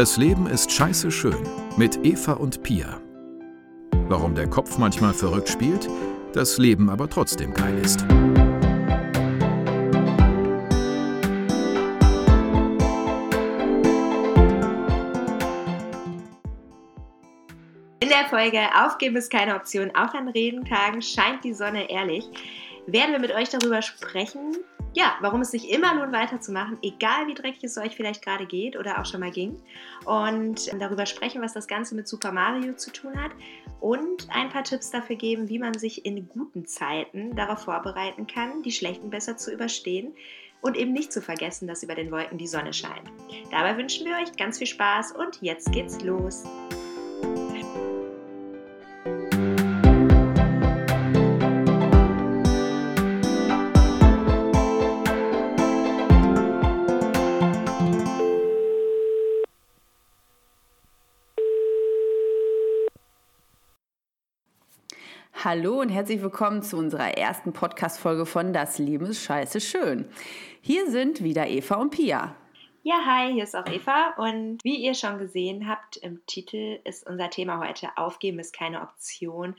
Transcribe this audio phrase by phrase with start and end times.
[0.00, 3.02] Das Leben ist scheiße schön mit Eva und Pia.
[4.08, 5.90] Warum der Kopf manchmal verrückt spielt,
[6.32, 8.00] das Leben aber trotzdem geil ist.
[18.00, 22.24] In der Folge Aufgeben ist keine Option, auch an Regentagen scheint die Sonne ehrlich,
[22.86, 24.56] werden wir mit euch darüber sprechen,
[24.94, 28.76] ja, warum es sich immer lohnt, weiterzumachen, egal wie dreckig es euch vielleicht gerade geht
[28.76, 29.56] oder auch schon mal ging.
[30.04, 33.30] Und darüber sprechen, was das Ganze mit Super Mario zu tun hat.
[33.80, 38.62] Und ein paar Tipps dafür geben, wie man sich in guten Zeiten darauf vorbereiten kann,
[38.62, 40.14] die schlechten besser zu überstehen.
[40.60, 43.10] Und eben nicht zu vergessen, dass über den Wolken die Sonne scheint.
[43.50, 46.44] Dabei wünschen wir euch ganz viel Spaß und jetzt geht's los.
[65.42, 70.04] Hallo und herzlich willkommen zu unserer ersten Podcast-Folge von Das Leben ist scheiße schön.
[70.60, 72.36] Hier sind wieder Eva und Pia.
[72.82, 77.08] Ja, hi, hier ist auch Eva und wie ihr schon gesehen habt im Titel ist
[77.08, 79.56] unser Thema heute Aufgeben ist keine Option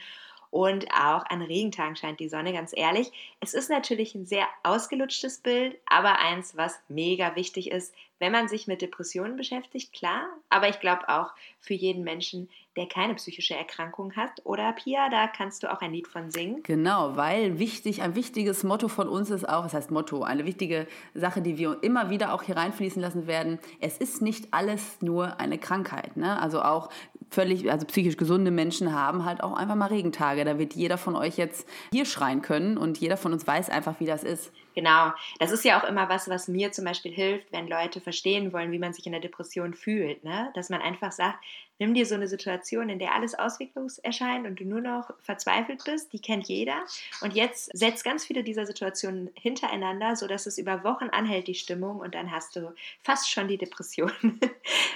[0.52, 3.12] und auch an Regentagen scheint die Sonne, ganz ehrlich.
[3.40, 8.48] Es ist natürlich ein sehr ausgelutschtes Bild, aber eins, was mega wichtig ist, wenn man
[8.48, 13.56] sich mit Depressionen beschäftigt, klar, aber ich glaube auch für jeden Menschen, der keine psychische
[13.56, 14.42] Erkrankung hat.
[14.44, 16.62] Oder Pia, da kannst du auch ein Lied von singen.
[16.64, 20.88] Genau, weil wichtig, ein wichtiges Motto von uns ist auch, was heißt Motto, eine wichtige
[21.16, 23.60] Sache, die wir immer wieder auch hier reinfließen lassen werden.
[23.80, 26.16] Es ist nicht alles nur eine Krankheit.
[26.16, 26.40] Ne?
[26.40, 26.90] Also auch
[27.32, 30.46] völlig, also psychisch gesunde Menschen haben halt auch einfach mal Regentage.
[30.46, 34.00] Da wird jeder von euch jetzt hier schreien können und jeder von uns weiß einfach,
[34.00, 34.52] wie das ist.
[34.74, 38.54] Genau, das ist ja auch immer was, was mir zum Beispiel hilft, wenn Leute verstehen
[38.54, 40.24] wollen, wie man sich in der Depression fühlt.
[40.24, 40.52] Ne?
[40.56, 41.44] Dass man einfach sagt,
[41.78, 45.84] nimm dir so eine Situation, in der alles ausweglos erscheint und du nur noch verzweifelt
[45.84, 46.84] bist, die kennt jeder.
[47.22, 52.00] Und jetzt setzt ganz viele dieser Situationen hintereinander, sodass es über Wochen anhält, die Stimmung,
[52.00, 54.12] und dann hast du fast schon die Depression.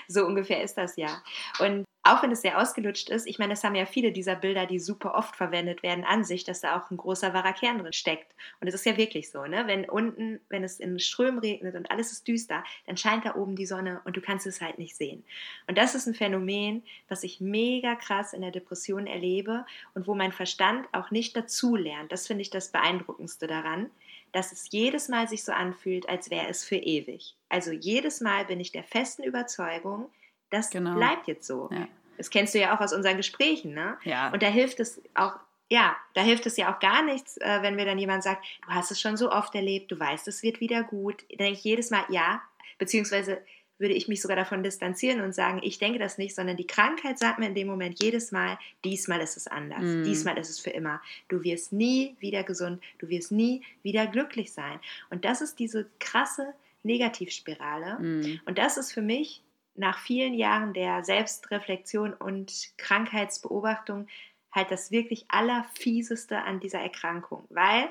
[0.08, 1.22] so ungefähr ist das ja.
[1.60, 4.68] Und auch wenn es sehr ausgelutscht ist, ich meine, das haben ja viele dieser Bilder,
[4.68, 7.94] die super oft verwendet werden, an sich, dass da auch ein großer wahrer Kern drin
[7.94, 8.34] steckt.
[8.62, 9.64] Und es ist ja wirklich so, ne?
[9.66, 13.56] Wenn unten, wenn es in Strömen regnet und alles ist düster, dann scheint da oben
[13.56, 15.24] die Sonne und du kannst es halt nicht sehen.
[15.68, 19.66] Und das ist ein Phänomen, was ich mega krass in der Depression erlebe
[19.96, 22.12] und wo mein Verstand auch nicht dazu lernt.
[22.12, 23.90] Das finde ich das Beeindruckendste daran
[24.32, 27.38] dass es jedes Mal sich so anfühlt, als wäre es für ewig.
[27.48, 30.10] Also jedes Mal bin ich der festen Überzeugung,
[30.56, 30.96] das genau.
[30.96, 31.70] bleibt jetzt so.
[31.72, 31.88] Ja.
[32.18, 33.98] Das kennst du ja auch aus unseren Gesprächen, ne?
[34.04, 34.32] Ja.
[34.32, 35.34] Und da hilft es auch,
[35.70, 38.74] ja, da hilft es ja auch gar nichts, äh, wenn mir dann jemand sagt, du
[38.74, 41.24] hast es schon so oft erlebt, du weißt, es wird wieder gut.
[41.30, 42.42] Da denke ich jedes Mal, ja,
[42.78, 43.42] beziehungsweise
[43.78, 47.20] würde ich mich sogar davon distanzieren und sagen, ich denke das nicht, sondern die Krankheit
[47.20, 50.04] sagt mir in dem Moment jedes Mal, diesmal ist es anders, mm.
[50.04, 51.02] diesmal ist es für immer.
[51.28, 54.80] Du wirst nie wieder gesund, du wirst nie wieder glücklich sein.
[55.10, 58.00] Und das ist diese krasse Negativspirale.
[58.00, 58.40] Mm.
[58.46, 59.42] Und das ist für mich
[59.76, 64.08] nach vielen Jahren der Selbstreflexion und Krankheitsbeobachtung
[64.52, 67.90] halt das wirklich allerfieseste an dieser Erkrankung, weil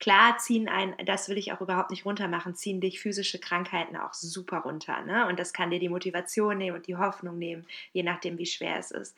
[0.00, 4.14] klar ziehen ein, das will ich auch überhaupt nicht runtermachen, ziehen dich physische Krankheiten auch
[4.14, 5.26] super runter, ne?
[5.26, 8.78] Und das kann dir die Motivation nehmen und die Hoffnung nehmen, je nachdem, wie schwer
[8.78, 9.16] es ist.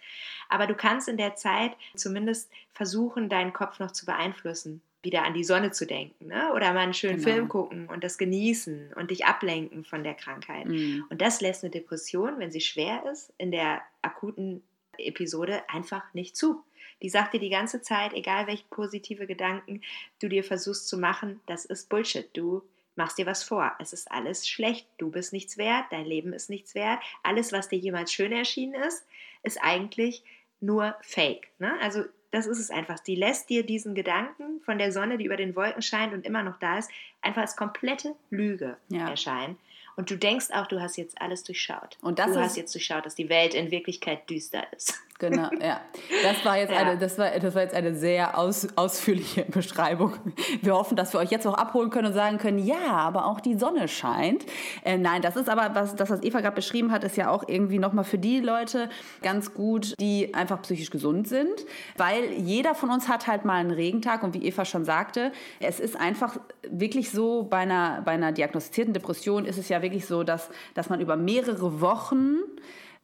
[0.48, 5.34] Aber du kannst in der Zeit zumindest versuchen, deinen Kopf noch zu beeinflussen wieder an
[5.34, 6.52] die Sonne zu denken ne?
[6.54, 7.30] oder mal einen schönen genau.
[7.30, 10.66] Film gucken und das genießen und dich ablenken von der Krankheit.
[10.66, 11.06] Mhm.
[11.08, 14.62] Und das lässt eine Depression, wenn sie schwer ist, in der akuten
[14.98, 16.62] Episode einfach nicht zu.
[17.02, 19.80] Die sagt dir die ganze Zeit, egal welche positive Gedanken
[20.20, 22.28] du dir versuchst zu machen, das ist Bullshit.
[22.34, 22.62] Du
[22.94, 23.72] machst dir was vor.
[23.78, 24.86] Es ist alles schlecht.
[24.98, 25.86] Du bist nichts wert.
[25.90, 27.00] Dein Leben ist nichts wert.
[27.22, 29.06] Alles, was dir jemals schön erschienen ist,
[29.42, 30.22] ist eigentlich
[30.60, 31.48] nur Fake.
[31.58, 31.72] Ne?
[31.80, 33.00] Also das ist es einfach.
[33.00, 36.42] Die lässt dir diesen Gedanken von der Sonne, die über den Wolken scheint und immer
[36.42, 36.90] noch da ist,
[37.22, 39.08] einfach als komplette Lüge ja.
[39.08, 39.58] erscheinen.
[39.96, 41.98] Und du denkst auch, du hast jetzt alles durchschaut.
[42.00, 44.94] Und das du hast jetzt durchschaut, dass die Welt in Wirklichkeit düster ist.
[45.20, 45.82] Genau, ja.
[46.22, 46.78] Das war jetzt, ja.
[46.78, 50.14] eine, das war, das war jetzt eine sehr aus, ausführliche Beschreibung.
[50.62, 53.40] Wir hoffen, dass wir euch jetzt auch abholen können und sagen können, ja, aber auch
[53.40, 54.46] die Sonne scheint.
[54.82, 57.44] Äh, nein, das ist aber, was, das, was Eva gerade beschrieben hat, ist ja auch
[57.46, 58.88] irgendwie nochmal für die Leute
[59.20, 61.66] ganz gut, die einfach psychisch gesund sind.
[61.98, 65.80] Weil jeder von uns hat halt mal einen Regentag und wie Eva schon sagte, es
[65.80, 70.22] ist einfach wirklich so, bei einer, bei einer diagnostizierten Depression ist es ja wirklich so,
[70.22, 72.38] dass, dass man über mehrere Wochen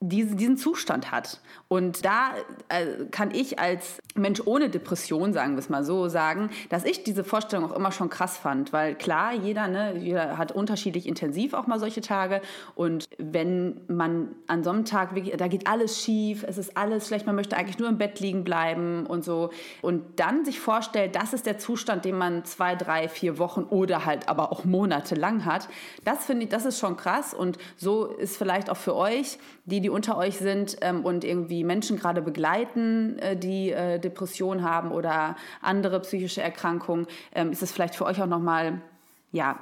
[0.01, 1.41] diese, diesen Zustand hat.
[1.69, 2.33] Und da
[2.69, 7.03] äh, kann ich als Mensch ohne Depression, sagen wir es mal so, sagen, dass ich
[7.03, 11.55] diese Vorstellung auch immer schon krass fand, weil klar, jeder, ne, jeder hat unterschiedlich intensiv
[11.55, 12.43] auch mal solche Tage.
[12.75, 17.07] Und wenn man an so einem Tag wirklich, da geht alles schief, es ist alles
[17.07, 19.51] schlecht, man möchte eigentlich nur im Bett liegen bleiben und so.
[19.81, 24.05] Und dann sich vorstellt, das ist der Zustand, den man zwei, drei, vier Wochen oder
[24.05, 25.69] halt aber auch Monate lang hat,
[26.05, 27.33] das finde ich, das ist schon krass.
[27.33, 31.65] Und so ist vielleicht auch für euch, die, die unter euch sind ähm, und irgendwie
[31.65, 37.73] Menschen gerade begleiten, äh, die äh, Depression haben oder andere psychische Erkrankungen, ähm, ist es
[37.73, 38.81] vielleicht für euch auch nochmal
[39.33, 39.59] ja,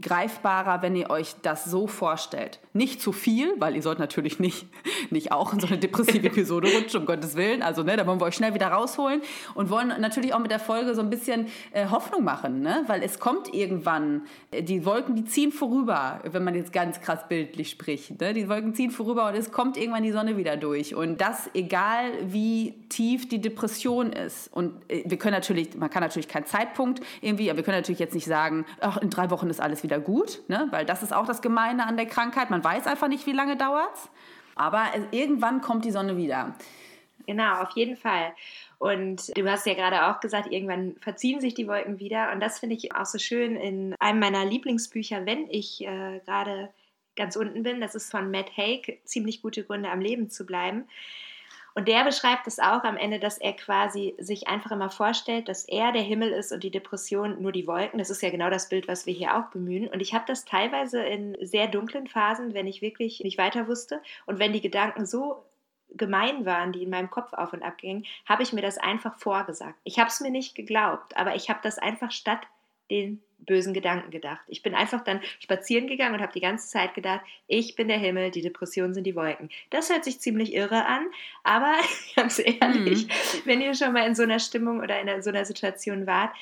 [0.00, 2.58] greifbarer, wenn ihr euch das so vorstellt.
[2.72, 4.66] Nicht zu viel, weil ihr sollt natürlich nicht,
[5.10, 7.62] nicht auch in so eine depressive Episode rutschen, um Gottes Willen.
[7.62, 9.22] Also, ne, da wollen wir euch schnell wieder rausholen
[9.54, 12.82] und wollen natürlich auch mit der Folge so ein bisschen äh, Hoffnung machen, ne?
[12.86, 17.20] weil es kommt irgendwann, äh, die Wolken, die ziehen vorüber, wenn man jetzt ganz krass
[17.28, 18.20] bildlich spricht.
[18.20, 18.34] Ne?
[18.34, 20.94] Die Wolken ziehen vorüber und es kommt irgendwann die Sonne wieder durch.
[20.94, 24.52] Und das, egal wie tief die Depression ist.
[24.52, 28.00] Und äh, wir können natürlich, man kann natürlich keinen Zeitpunkt irgendwie, aber wir können natürlich
[28.00, 30.66] jetzt nicht sagen, ach, in drei Wochen ist alles wieder gut, ne?
[30.70, 32.50] weil das ist auch das Gemeine an der Krankheit.
[32.50, 34.10] Man weiß einfach nicht, wie lange dauert.
[34.56, 36.54] Aber irgendwann kommt die Sonne wieder.
[37.26, 38.34] Genau, auf jeden Fall.
[38.78, 42.32] Und du hast ja gerade auch gesagt, irgendwann verziehen sich die Wolken wieder.
[42.32, 46.70] Und das finde ich auch so schön in einem meiner Lieblingsbücher, wenn ich äh, gerade
[47.16, 47.80] ganz unten bin.
[47.80, 50.84] Das ist von Matt Haig, ziemlich gute Gründe am Leben zu bleiben.
[51.74, 55.64] Und der beschreibt es auch am Ende, dass er quasi sich einfach immer vorstellt, dass
[55.64, 57.98] er der Himmel ist und die Depression nur die Wolken.
[57.98, 59.88] Das ist ja genau das Bild, was wir hier auch bemühen.
[59.88, 64.00] Und ich habe das teilweise in sehr dunklen Phasen, wenn ich wirklich nicht weiter wusste
[64.26, 65.44] und wenn die Gedanken so
[65.96, 69.18] gemein waren, die in meinem Kopf auf und ab gingen, habe ich mir das einfach
[69.18, 69.78] vorgesagt.
[69.82, 72.40] Ich habe es mir nicht geglaubt, aber ich habe das einfach statt
[72.90, 74.44] den bösen Gedanken gedacht.
[74.48, 77.98] Ich bin einfach dann spazieren gegangen und habe die ganze Zeit gedacht, ich bin der
[77.98, 79.50] Himmel, die Depressionen sind die Wolken.
[79.70, 81.06] Das hört sich ziemlich irre an,
[81.42, 81.74] aber
[82.16, 83.40] ganz ehrlich, mhm.
[83.44, 86.34] wenn ihr schon mal in so einer Stimmung oder in so einer Situation wart,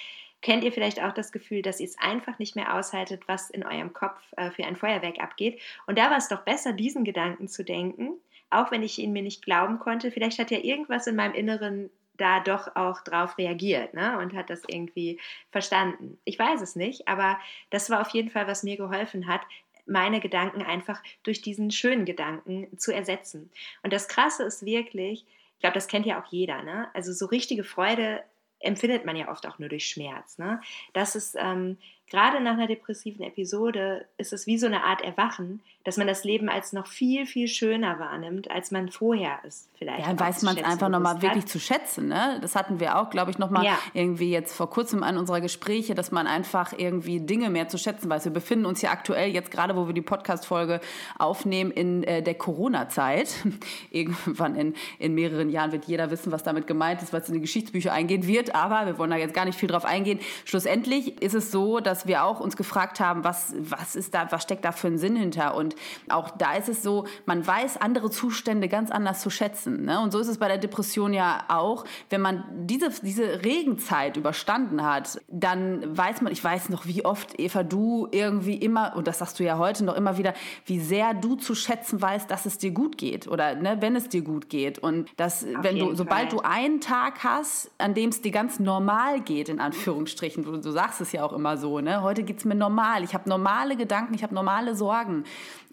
[0.42, 3.64] kennt ihr vielleicht auch das Gefühl, dass ihr es einfach nicht mehr aushaltet, was in
[3.64, 5.60] eurem Kopf äh, für ein Feuerwerk abgeht.
[5.86, 8.14] Und da war es doch besser, diesen Gedanken zu denken,
[8.50, 10.10] auch wenn ich ihn mir nicht glauben konnte.
[10.10, 14.18] Vielleicht hat ja irgendwas in meinem Inneren da doch auch drauf reagiert ne?
[14.18, 15.20] und hat das irgendwie
[15.50, 16.18] verstanden.
[16.24, 17.38] Ich weiß es nicht, aber
[17.70, 19.42] das war auf jeden Fall, was mir geholfen hat,
[19.86, 23.50] meine Gedanken einfach durch diesen schönen Gedanken zu ersetzen.
[23.82, 26.88] Und das Krasse ist wirklich, ich glaube, das kennt ja auch jeder, ne?
[26.94, 28.22] also so richtige Freude
[28.62, 30.38] empfindet man ja oft auch nur durch Schmerz.
[30.38, 30.60] Ne?
[30.92, 31.78] Das ist ähm,
[32.12, 36.22] gerade nach einer depressiven Episode ist es wie so eine Art Erwachen, dass man das
[36.24, 40.06] Leben als noch viel, viel schöner wahrnimmt, als man vorher es vielleicht.
[40.06, 42.06] Ja, weiß man es einfach nochmal wirklich zu schätzen.
[42.06, 42.38] Ne?
[42.40, 43.78] Das hatten wir auch, glaube ich, nochmal ja.
[43.92, 48.08] irgendwie jetzt vor kurzem an unserer Gespräche, dass man einfach irgendwie Dinge mehr zu schätzen
[48.08, 48.24] weiß.
[48.24, 50.80] Wir befinden uns ja aktuell jetzt gerade, wo wir die Podcast-Folge
[51.18, 53.34] aufnehmen, in äh, der Corona-Zeit.
[53.90, 57.40] Irgendwann in, in mehreren Jahren wird jeder wissen, was damit gemeint ist, was in die
[57.40, 58.54] Geschichtsbücher eingehen wird.
[58.54, 60.20] Aber wir wollen da jetzt gar nicht viel drauf eingehen.
[60.44, 64.43] Schlussendlich ist es so, dass wir auch uns gefragt haben, was, was ist da, was
[64.43, 65.54] steckt da für einen Sinn hinter?
[65.54, 65.76] Und
[66.08, 69.84] auch da ist es so, man weiß andere Zustände ganz anders zu schätzen.
[69.84, 70.00] Ne?
[70.00, 71.84] Und so ist es bei der Depression ja auch.
[72.10, 77.38] Wenn man diese, diese Regenzeit überstanden hat, dann weiß man, ich weiß noch, wie oft,
[77.38, 80.34] Eva, du irgendwie immer, und das sagst du ja heute noch immer wieder,
[80.66, 84.08] wie sehr du zu schätzen weißt, dass es dir gut geht oder ne, wenn es
[84.08, 84.78] dir gut geht.
[84.78, 86.38] Und dass, Auf wenn du, sobald Fall.
[86.38, 90.70] du einen Tag hast, an dem es dir ganz normal geht, in Anführungsstrichen, du, du
[90.70, 91.91] sagst es ja auch immer so, ne?
[92.00, 95.24] Heute geht es mir normal, ich habe normale Gedanken, ich habe normale Sorgen.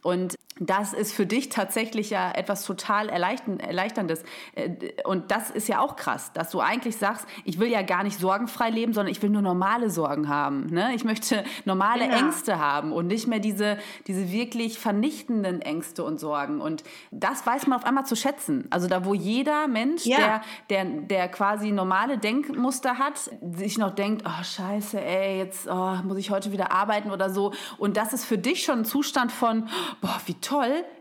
[0.02, 4.24] Und das ist für dich tatsächlich ja etwas total Erleichterndes.
[4.56, 4.70] Äh,
[5.06, 8.20] und das ist ja auch krass, dass du eigentlich sagst, ich will ja gar nicht
[8.20, 10.68] sorgenfrei leben, sondern ich will nur normale Sorgen haben.
[10.68, 10.94] Ne?
[10.94, 12.20] Ich möchte normale genau.
[12.20, 16.60] Ängste haben und nicht mehr diese, diese wirklich vernichtenden Ängste und Sorgen.
[16.60, 18.68] Und das weiß man auf einmal zu schätzen.
[18.70, 20.18] Also da, wo jeder Mensch, ja.
[20.18, 23.18] der, der, der quasi normale Denkmuster hat,
[23.56, 27.54] sich noch denkt, oh scheiße, ey, jetzt oh, muss ich heute wieder arbeiten oder so.
[27.78, 29.70] Und das ist für dich schon ein Zustand von,
[30.02, 30.49] boah, wie toll,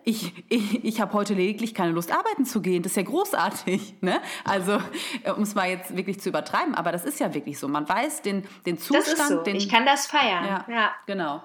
[0.04, 2.82] ich, ich, ich habe heute lediglich keine Lust, arbeiten zu gehen.
[2.82, 3.94] Das ist ja großartig.
[4.00, 4.20] Ne?
[4.44, 4.78] Also,
[5.24, 7.68] äh, um es mal jetzt wirklich zu übertreiben, aber das ist ja wirklich so.
[7.68, 9.06] Man weiß den, den Zustand.
[9.06, 9.42] Das ist so.
[9.42, 10.44] Den, ich kann das feiern.
[10.44, 10.90] Ja, ja.
[11.06, 11.42] genau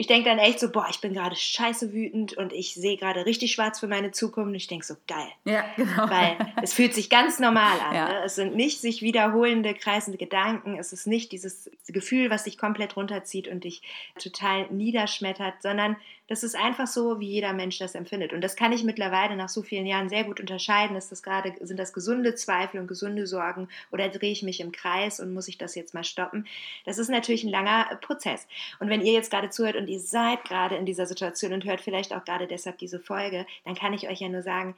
[0.00, 3.26] ich denke dann echt so, boah, ich bin gerade scheiße wütend und ich sehe gerade
[3.26, 5.28] richtig schwarz für meine Zukunft und ich denke so, geil.
[5.44, 6.08] Ja, genau.
[6.08, 7.94] Weil es fühlt sich ganz normal an.
[7.94, 8.08] Ja.
[8.08, 8.22] Ne?
[8.24, 12.96] Es sind nicht sich wiederholende, kreisende Gedanken, es ist nicht dieses Gefühl, was dich komplett
[12.96, 13.82] runterzieht und dich
[14.18, 15.98] total niederschmettert, sondern
[16.30, 18.32] das ist einfach so, wie jeder Mensch das empfindet.
[18.32, 20.94] Und das kann ich mittlerweile nach so vielen Jahren sehr gut unterscheiden.
[20.94, 24.70] Ist das gerade, sind das gesunde Zweifel und gesunde Sorgen oder drehe ich mich im
[24.70, 26.46] Kreis und muss ich das jetzt mal stoppen?
[26.84, 28.46] Das ist natürlich ein langer Prozess.
[28.78, 31.80] Und wenn ihr jetzt gerade zuhört und ihr seid gerade in dieser Situation und hört
[31.80, 34.76] vielleicht auch gerade deshalb diese Folge, dann kann ich euch ja nur sagen,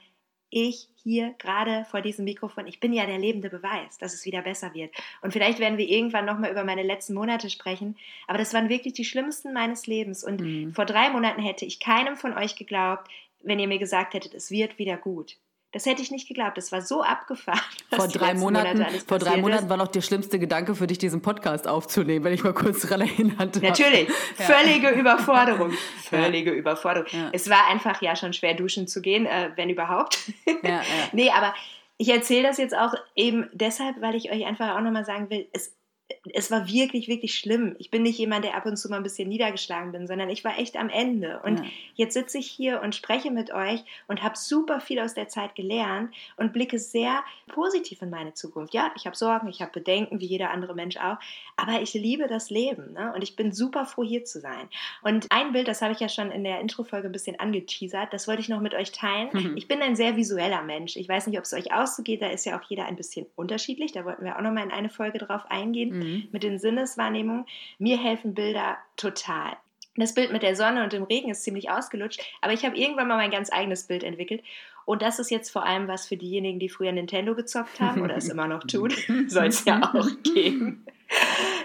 [0.53, 4.41] ich hier gerade vor diesem Mikrofon, ich bin ja der lebende Beweis, dass es wieder
[4.41, 4.93] besser wird.
[5.21, 8.93] Und vielleicht werden wir irgendwann nochmal über meine letzten Monate sprechen, aber das waren wirklich
[8.93, 10.23] die schlimmsten meines Lebens.
[10.23, 10.73] Und mhm.
[10.73, 13.09] vor drei Monaten hätte ich keinem von euch geglaubt,
[13.41, 15.37] wenn ihr mir gesagt hättet, es wird wieder gut.
[15.73, 16.55] Das hätte ich nicht geglaubt.
[16.55, 17.59] Das war so abgefahren.
[17.95, 21.67] Vor drei Monaten, vor drei Monaten war noch der schlimmste Gedanke für dich, diesen Podcast
[21.67, 23.59] aufzunehmen, wenn ich mal kurz daran erinnert habe.
[23.59, 24.07] Natürlich.
[24.37, 24.45] Ja.
[24.45, 25.71] Völlige Überforderung.
[26.03, 26.57] Völlige ja.
[26.57, 27.07] Überforderung.
[27.11, 27.29] Ja.
[27.33, 30.31] Es war einfach ja schon schwer, duschen zu gehen, äh, wenn überhaupt.
[30.63, 30.81] Ja.
[31.11, 31.53] nee, aber
[31.97, 35.47] ich erzähle das jetzt auch eben deshalb, weil ich euch einfach auch nochmal sagen will,
[35.53, 35.75] es
[36.33, 37.75] es war wirklich, wirklich schlimm.
[37.79, 40.43] Ich bin nicht jemand, der ab und zu mal ein bisschen niedergeschlagen bin, sondern ich
[40.43, 41.41] war echt am Ende.
[41.43, 41.65] Und ja.
[41.95, 45.55] jetzt sitze ich hier und spreche mit euch und habe super viel aus der Zeit
[45.55, 48.73] gelernt und blicke sehr positiv in meine Zukunft.
[48.73, 51.17] Ja, ich habe Sorgen, ich habe Bedenken, wie jeder andere Mensch auch,
[51.57, 53.13] aber ich liebe das Leben ne?
[53.15, 54.69] und ich bin super froh, hier zu sein.
[55.01, 58.27] Und ein Bild, das habe ich ja schon in der Intro-Folge ein bisschen angeteasert, das
[58.27, 59.29] wollte ich noch mit euch teilen.
[59.33, 59.57] Mhm.
[59.57, 60.95] Ich bin ein sehr visueller Mensch.
[60.95, 63.91] Ich weiß nicht, ob es euch auszugeht, da ist ja auch jeder ein bisschen unterschiedlich.
[63.91, 65.97] Da wollten wir auch noch mal in eine Folge drauf eingehen.
[65.97, 66.27] Mhm mhm.
[66.31, 67.45] mit den Sinneswahrnehmungen.
[67.79, 69.57] Mir helfen Bilder total.
[69.95, 73.07] Das Bild mit der Sonne und dem Regen ist ziemlich ausgelutscht, aber ich habe irgendwann
[73.07, 74.43] mal mein ganz eigenes Bild entwickelt.
[74.85, 78.17] Und das ist jetzt vor allem was für diejenigen, die früher Nintendo gezockt haben oder
[78.17, 78.91] es immer noch tun.
[79.27, 80.85] Soll es ja auch geben.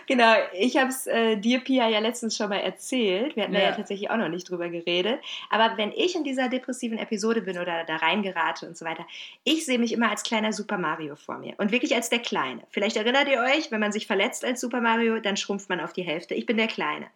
[0.09, 3.37] Genau, ich habe es äh, dir, Pia, ja letztens schon mal erzählt.
[3.37, 3.61] Wir hatten ja.
[3.61, 5.21] ja tatsächlich auch noch nicht drüber geredet.
[5.51, 9.07] Aber wenn ich in dieser depressiven Episode bin oder da reingerate und so weiter,
[9.45, 11.53] ich sehe mich immer als kleiner Super Mario vor mir.
[11.59, 12.63] Und wirklich als der Kleine.
[12.71, 15.93] Vielleicht erinnert ihr euch, wenn man sich verletzt als Super Mario, dann schrumpft man auf
[15.93, 16.35] die Hälfte.
[16.35, 17.09] Ich bin der Kleine.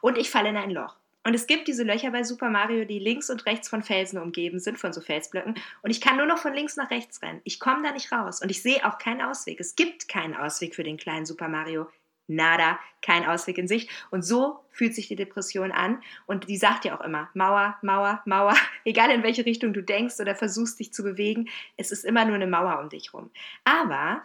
[0.00, 0.94] Und ich falle in ein Loch.
[1.24, 4.60] Und es gibt diese Löcher bei Super Mario, die links und rechts von Felsen umgeben
[4.60, 5.56] sind, von so Felsblöcken.
[5.82, 7.40] Und ich kann nur noch von links nach rechts rennen.
[7.42, 8.40] Ich komme da nicht raus.
[8.40, 9.58] Und ich sehe auch keinen Ausweg.
[9.58, 11.88] Es gibt keinen Ausweg für den kleinen Super Mario
[12.26, 13.90] nada, kein Ausweg in Sicht.
[14.10, 16.02] Und so fühlt sich die Depression an.
[16.26, 18.54] Und die sagt ja auch immer, Mauer, Mauer, Mauer,
[18.84, 22.34] egal in welche Richtung du denkst oder versuchst dich zu bewegen, es ist immer nur
[22.34, 23.30] eine Mauer um dich rum.
[23.64, 24.22] Aber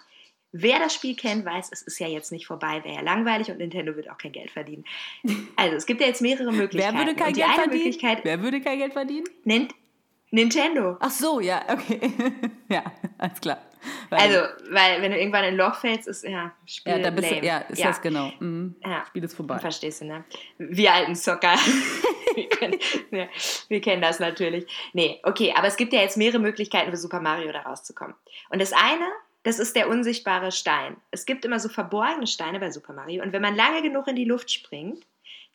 [0.53, 3.59] Wer das Spiel kennt, weiß, es ist ja jetzt nicht vorbei, wäre ja langweilig und
[3.59, 4.83] Nintendo wird auch kein Geld verdienen.
[5.55, 6.97] Also es gibt ja jetzt mehrere Möglichkeiten.
[6.97, 8.19] Wer würde kein Geld verdienen?
[8.23, 9.25] Wer würde kein Geld verdienen?
[10.31, 10.97] Nintendo.
[10.99, 11.99] Ach so, ja, okay.
[12.69, 12.83] ja,
[13.17, 13.61] alles klar.
[14.09, 17.29] Also, weil wenn du irgendwann in ein Loch fällst, ist ja Spiel Ja, da bist
[17.29, 17.41] lame.
[17.41, 17.87] Du, ja, ist ja.
[17.87, 18.31] das genau.
[18.39, 18.75] Mhm.
[18.83, 19.05] Ja.
[19.07, 19.59] Spiel ist vorbei.
[19.59, 20.23] Verstehst du, ne?
[20.57, 21.55] Wir alten Zocker.
[22.35, 22.79] wir, können,
[23.67, 24.65] wir kennen das natürlich.
[24.93, 28.15] Nee, okay, aber es gibt ja jetzt mehrere Möglichkeiten für Super Mario da rauszukommen.
[28.49, 29.07] Und das eine,
[29.43, 30.97] das ist der unsichtbare Stein.
[31.11, 34.15] Es gibt immer so verborgene Steine bei Super Mario und wenn man lange genug in
[34.15, 35.05] die Luft springt,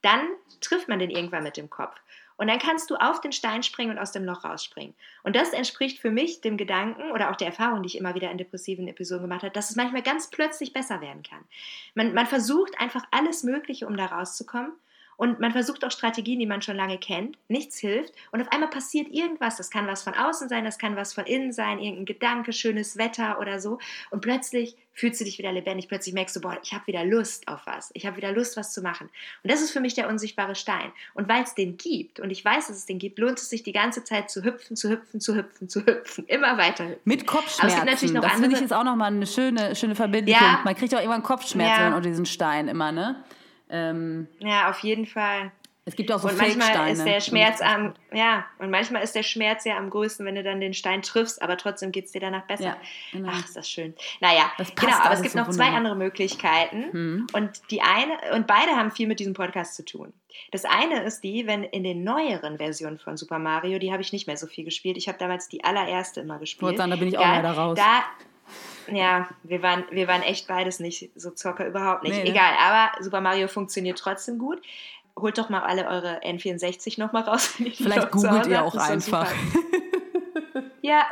[0.03, 0.21] dann
[0.61, 1.97] trifft man den irgendwann mit dem Kopf.
[2.37, 4.95] Und dann kannst du auf den Stein springen und aus dem Loch rausspringen.
[5.23, 8.31] Und das entspricht für mich dem Gedanken oder auch der Erfahrung, die ich immer wieder
[8.31, 11.45] in depressiven Episoden gemacht habe, dass es manchmal ganz plötzlich besser werden kann.
[11.95, 14.73] Man, man versucht einfach alles Mögliche, um da rauszukommen.
[15.17, 17.39] Und man versucht auch Strategien, die man schon lange kennt.
[17.49, 18.13] Nichts hilft.
[18.33, 19.57] Und auf einmal passiert irgendwas.
[19.57, 22.97] Das kann was von außen sein, das kann was von innen sein, irgendein Gedanke, schönes
[22.99, 23.79] Wetter oder so.
[24.11, 25.89] Und plötzlich fühlst du dich wieder lebendig.
[25.89, 27.91] Plötzlich merkst du, boah, ich habe wieder Lust auf was.
[27.93, 29.09] Ich habe wieder Lust, was zu machen.
[29.43, 30.91] Und das ist für mich der unsichtbare Stein.
[31.15, 33.63] Und weil es den gibt und ich weiß, dass es den gibt, lohnt es sich
[33.63, 36.25] die ganze Zeit zu hüpfen, zu hüpfen, zu hüpfen, zu hüpfen.
[36.29, 37.01] Immer weiter hüpfen.
[37.05, 37.87] Mit Kopfschmerzen.
[37.87, 40.35] das finde ich jetzt auch nochmal eine schöne, schöne Verbindung.
[40.35, 40.61] Ja.
[40.65, 41.97] Man kriegt auch irgendwann Kopfschmerzen ja.
[41.97, 43.23] unter diesen Stein immer, ne?
[43.71, 45.51] Ähm, ja, auf jeden Fall.
[45.89, 49.23] Es gibt auch so und manchmal ist der Schmerz am, ja, und manchmal ist der
[49.23, 52.21] Schmerz ja am größten, wenn du dann den Stein triffst, aber trotzdem geht es dir
[52.21, 52.65] danach besser.
[52.65, 52.77] Ja,
[53.13, 53.29] genau.
[53.33, 53.95] Ach, ist das schön.
[54.21, 56.93] Naja, das genau, aber es gibt so noch zwei andere Möglichkeiten.
[56.93, 57.27] Hm.
[57.35, 60.13] Und die eine, und beide haben viel mit diesem Podcast zu tun.
[60.51, 64.13] Das eine ist die, wenn in den neueren Versionen von Super Mario, die habe ich
[64.13, 64.97] nicht mehr so viel gespielt.
[64.97, 66.73] Ich habe damals die allererste immer gespielt.
[66.73, 67.79] Ich sagen, da bin ich auch leider raus.
[67.79, 68.03] Da,
[68.93, 72.17] ja, wir waren, wir waren echt beides nicht so Zocker, überhaupt nicht.
[72.17, 72.31] Nee, ne?
[72.31, 74.61] Egal, aber Super Mario funktioniert trotzdem gut.
[75.19, 77.47] Holt doch mal alle eure N64 nochmal raus.
[77.47, 79.33] Vielleicht googelt ihr auch einfach.
[80.83, 81.07] ja,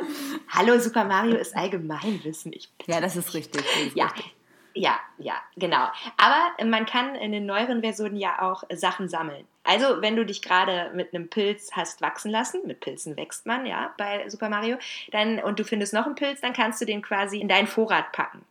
[0.48, 2.52] hallo, Super Mario ist Allgemeinwissen.
[2.52, 3.62] Ich ja, das ist richtig.
[3.62, 4.33] Das ist ja, richtig.
[4.74, 5.86] Ja, ja, genau.
[6.16, 9.46] Aber man kann in den neueren Versionen ja auch Sachen sammeln.
[9.62, 13.66] Also, wenn du dich gerade mit einem Pilz hast wachsen lassen, mit Pilzen wächst man,
[13.66, 14.76] ja, bei Super Mario,
[15.12, 18.12] dann, und du findest noch einen Pilz, dann kannst du den quasi in deinen Vorrat
[18.12, 18.44] packen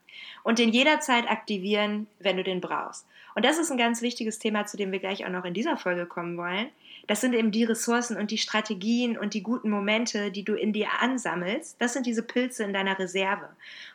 [0.44, 3.06] und den jederzeit aktivieren, wenn du den brauchst.
[3.36, 5.78] Und das ist ein ganz wichtiges Thema, zu dem wir gleich auch noch in dieser
[5.78, 6.70] Folge kommen wollen.
[7.08, 10.72] Das sind eben die Ressourcen und die Strategien und die guten Momente, die du in
[10.72, 11.76] dir ansammelst.
[11.80, 13.50] Das sind diese Pilze in deiner Reserve.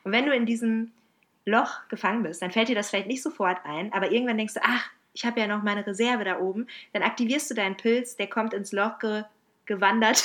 [0.04, 0.92] Und wenn du in diesem
[1.48, 4.60] Loch gefangen bist, dann fällt dir das vielleicht nicht sofort ein, aber irgendwann denkst du,
[4.62, 8.28] ach, ich habe ja noch meine Reserve da oben, dann aktivierst du deinen Pilz, der
[8.28, 9.24] kommt ins Loch ge
[9.66, 10.24] gewandert,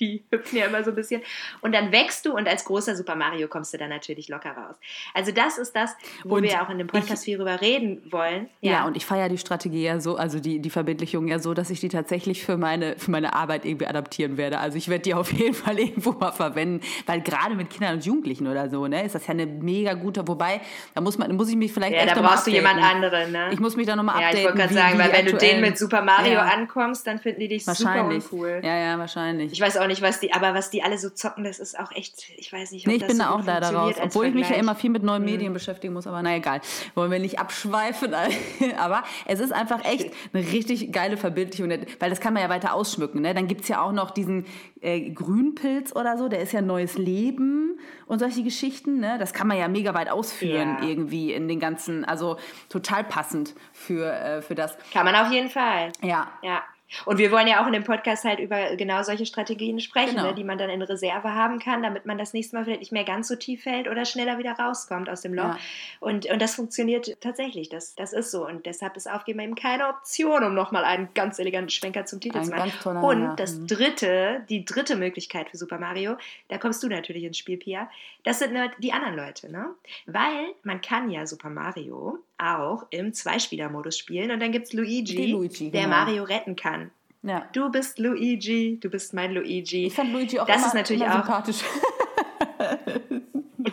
[0.00, 1.22] die hüpfen ja immer so ein bisschen.
[1.60, 4.76] Und dann wächst du und als großer Super Mario kommst du dann natürlich locker raus.
[5.14, 7.60] Also das ist das, wo und wir ja auch in dem Podcast ich, viel drüber
[7.60, 8.48] reden wollen.
[8.60, 11.54] Ja, ja und ich feiere die Strategie ja so, also die, die Verbindlichung ja so,
[11.54, 14.58] dass ich die tatsächlich für meine, für meine Arbeit irgendwie adaptieren werde.
[14.58, 18.04] Also ich werde die auf jeden Fall irgendwo mal verwenden, weil gerade mit Kindern und
[18.04, 20.60] Jugendlichen oder so, ne, ist das ja eine mega gute, wobei,
[20.94, 23.50] da muss man, muss ich mich vielleicht ja, echt da brauchst du jemand anderen, ne?
[23.52, 24.36] Ich muss mich da nochmal updaten.
[24.36, 26.42] Ja, ich wollte gerade sagen, weil wenn du den mit Super Mario ja.
[26.42, 28.60] ankommst, dann finden die dich super uncool.
[28.62, 29.52] Ja, ja, wahrscheinlich.
[29.52, 31.92] Ich weiß auch nicht, was die, aber was die alle so zocken, das ist auch
[31.92, 34.34] echt, ich weiß nicht, ob Nee, ich bin so da auch leider raus, obwohl ich
[34.34, 35.30] mich ja immer viel mit neuen hm.
[35.30, 36.60] Medien beschäftigen muss, aber na egal.
[36.94, 38.14] Wollen wir nicht abschweifen,
[38.78, 42.74] aber es ist einfach echt eine richtig geile Verbildlichung, weil das kann man ja weiter
[42.74, 43.34] ausschmücken, ne?
[43.34, 44.46] Dann gibt es ja auch noch diesen
[44.80, 49.16] äh, Grünpilz oder so, der ist ja neues Leben und solche Geschichten, ne?
[49.18, 50.88] Das kann man ja mega weit ausführen ja.
[50.88, 52.36] irgendwie in den ganzen, also
[52.68, 54.76] total passend für, äh, für das.
[54.92, 55.92] Kann man auf jeden Fall.
[56.02, 56.30] Ja.
[56.42, 56.62] Ja.
[57.04, 60.28] Und wir wollen ja auch in dem Podcast halt über genau solche Strategien sprechen, genau.
[60.28, 62.92] ne, die man dann in Reserve haben kann, damit man das nächste Mal vielleicht nicht
[62.92, 65.44] mehr ganz so tief fällt oder schneller wieder rauskommt aus dem Loch.
[65.44, 65.58] Ja.
[66.00, 68.46] Und, und das funktioniert tatsächlich, das, das ist so.
[68.46, 72.38] Und deshalb ist Aufgeben eben keine Option, um nochmal einen ganz eleganten Schwenker zum Titel
[72.38, 72.72] Ein zu machen.
[72.82, 73.34] Toller, und ja.
[73.36, 73.66] das mhm.
[73.66, 76.16] dritte, die dritte Möglichkeit für Super Mario,
[76.48, 77.90] da kommst du natürlich ins Spiel, Pia,
[78.24, 79.66] das sind die anderen Leute, ne?
[80.06, 85.32] Weil man kann ja Super Mario auch im Zweispieler-Modus spielen und dann gibt es Luigi,
[85.32, 85.96] Luigi, der genau.
[85.96, 86.90] Mario retten kann.
[87.22, 87.46] Ja.
[87.52, 89.86] Du bist Luigi, du bist mein Luigi.
[89.86, 91.58] Ich fand Luigi auch das immer, ist natürlich auch sympathisch.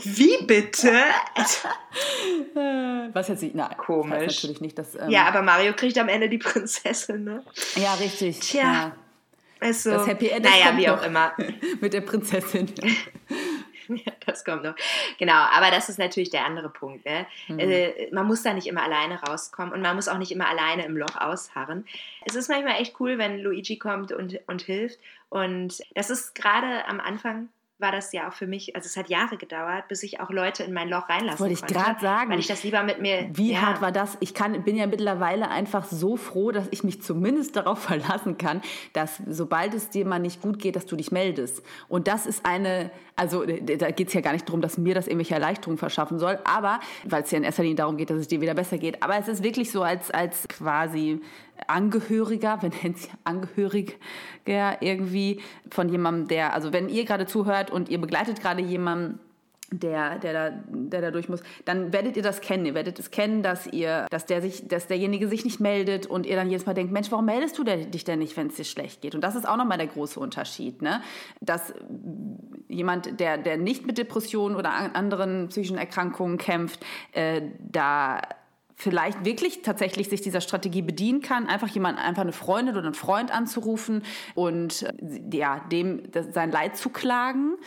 [0.04, 0.92] Wie bitte?
[3.14, 4.26] Was jetzt nicht, nein, komisch.
[4.26, 7.44] Das natürlich nicht, dass, ähm, ja, aber Mario kriegt am Ende die Prinzessin, ne?
[7.76, 8.40] Ja, richtig.
[8.40, 8.62] Tja.
[8.62, 8.96] Ja.
[9.60, 11.34] Also, das Happy End naja, wie auch immer.
[11.82, 12.72] Mit der Prinzessin.
[14.06, 14.75] Ja, das kommt noch.
[15.17, 17.06] Genau, aber das ist natürlich der andere Punkt.
[17.06, 17.25] Ne?
[17.48, 17.60] Mhm.
[17.60, 20.86] Äh, man muss da nicht immer alleine rauskommen und man muss auch nicht immer alleine
[20.86, 21.86] im Loch ausharren.
[22.25, 25.00] Es ist manchmal echt cool, wenn Luigi kommt und, und hilft.
[25.29, 29.07] Und das ist gerade am Anfang war das ja auch für mich, also es hat
[29.07, 32.31] Jahre gedauert, bis ich auch Leute in mein Loch reinlassen Wollte ich gerade sagen.
[32.31, 33.29] Weil ich das lieber mit mir.
[33.34, 33.62] Wie ja.
[33.62, 34.17] hart war das?
[34.19, 38.62] Ich kann, bin ja mittlerweile einfach so froh, dass ich mich zumindest darauf verlassen kann,
[38.93, 41.63] dass sobald es dir mal nicht gut geht, dass du dich meldest.
[41.88, 45.05] Und das ist eine, also da geht es ja gar nicht darum, dass mir das
[45.05, 48.27] irgendwelche Erleichterungen verschaffen soll, aber weil es ja in erster Linie darum geht, dass es
[48.27, 49.03] dir wieder besser geht.
[49.03, 51.22] Aber es ist wirklich so als, als quasi
[51.68, 53.94] Angehöriger, wenn nennen Sie Angehöriger
[54.82, 59.20] irgendwie von jemandem, der, also wenn ihr gerade zuhört und ihr begleitet gerade jemanden,
[59.72, 62.66] der, der, da, der da durch muss, dann werdet ihr das kennen.
[62.66, 66.25] Ihr werdet es kennen, dass ihr, dass der sich, dass derjenige sich nicht meldet und
[66.25, 68.64] ihr dann jedes Mal denkt, Mensch, warum meldest du dich denn nicht, wenn es dir
[68.64, 69.14] schlecht geht?
[69.14, 71.01] Und das ist auch nochmal der große Unterschied, ne?
[71.42, 71.74] Dass
[72.70, 78.22] jemand, der, der nicht mit Depressionen oder anderen psychischen Erkrankungen kämpft, äh, da
[78.77, 82.94] vielleicht wirklich tatsächlich sich dieser Strategie bedienen kann, einfach jemand, einfach eine Freundin oder einen
[82.94, 84.03] Freund anzurufen
[84.35, 84.94] und äh,
[85.33, 87.57] ja, dem sein Leid zu klagen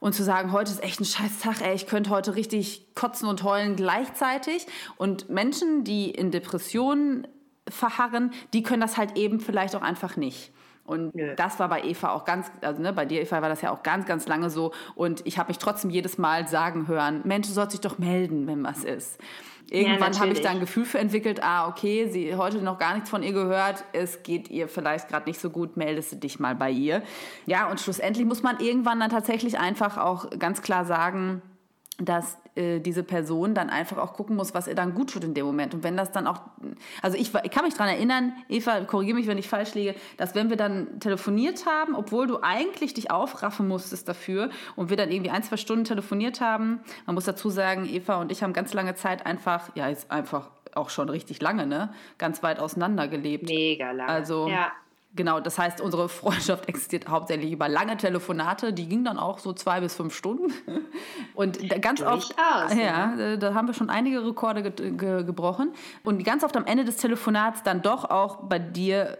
[0.00, 3.28] und zu sagen, heute ist echt ein scheiß Tag, ey, ich könnte heute richtig kotzen
[3.28, 4.66] und heulen gleichzeitig.
[4.96, 7.28] Und Menschen, die in Depressionen
[7.68, 10.52] verharren, die können das halt eben vielleicht auch einfach nicht.
[10.84, 11.34] Und ja.
[11.34, 13.84] das war bei Eva auch ganz, also ne, bei dir, Eva, war das ja auch
[13.84, 14.72] ganz, ganz lange so.
[14.96, 18.48] Und ich habe mich trotzdem jedes Mal sagen hören, Mensch, du sollst dich doch melden,
[18.48, 19.20] wenn was ist.
[19.70, 22.94] Irgendwann ja, habe ich da ein Gefühl für entwickelt, ah, okay, sie heute noch gar
[22.94, 26.40] nichts von ihr gehört, es geht ihr vielleicht gerade nicht so gut, meldest du dich
[26.40, 27.02] mal bei ihr.
[27.46, 31.40] Ja, und schlussendlich muss man irgendwann dann tatsächlich einfach auch ganz klar sagen,
[32.00, 35.34] dass äh, diese Person dann einfach auch gucken muss, was ihr dann gut tut in
[35.34, 35.74] dem Moment.
[35.74, 36.40] Und wenn das dann auch,
[37.02, 40.34] also ich, ich kann mich daran erinnern, Eva, korrigiere mich, wenn ich falsch liege, dass
[40.34, 45.10] wenn wir dann telefoniert haben, obwohl du eigentlich dich aufraffen musstest dafür und wir dann
[45.10, 48.72] irgendwie ein, zwei Stunden telefoniert haben, man muss dazu sagen, Eva und ich haben ganz
[48.72, 53.48] lange Zeit einfach, ja, ist einfach auch schon richtig lange, ne, ganz weit auseinander gelebt.
[53.48, 54.10] Mega lange.
[54.10, 54.72] Also, ja.
[55.16, 59.52] Genau, das heißt, unsere Freundschaft existiert hauptsächlich über lange Telefonate, die gingen dann auch so
[59.52, 60.52] zwei bis fünf Stunden.
[61.34, 62.38] Und ganz Durchaus, oft,
[62.78, 65.72] ja, ja, da haben wir schon einige Rekorde ge ge gebrochen.
[66.04, 69.18] Und ganz oft am Ende des Telefonats dann doch auch bei dir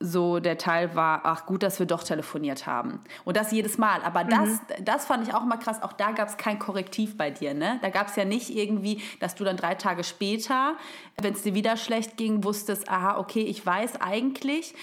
[0.00, 3.00] so der Teil war, ach gut, dass wir doch telefoniert haben.
[3.24, 4.00] Und das jedes Mal.
[4.02, 4.28] Aber mhm.
[4.28, 5.82] das, das fand ich auch mal krass.
[5.82, 7.52] Auch da gab es kein Korrektiv bei dir.
[7.52, 7.78] Ne?
[7.82, 10.76] Da gab es ja nicht irgendwie, dass du dann drei Tage später,
[11.20, 14.74] wenn es dir wieder schlecht ging, wusstest, aha, okay, ich weiß eigentlich,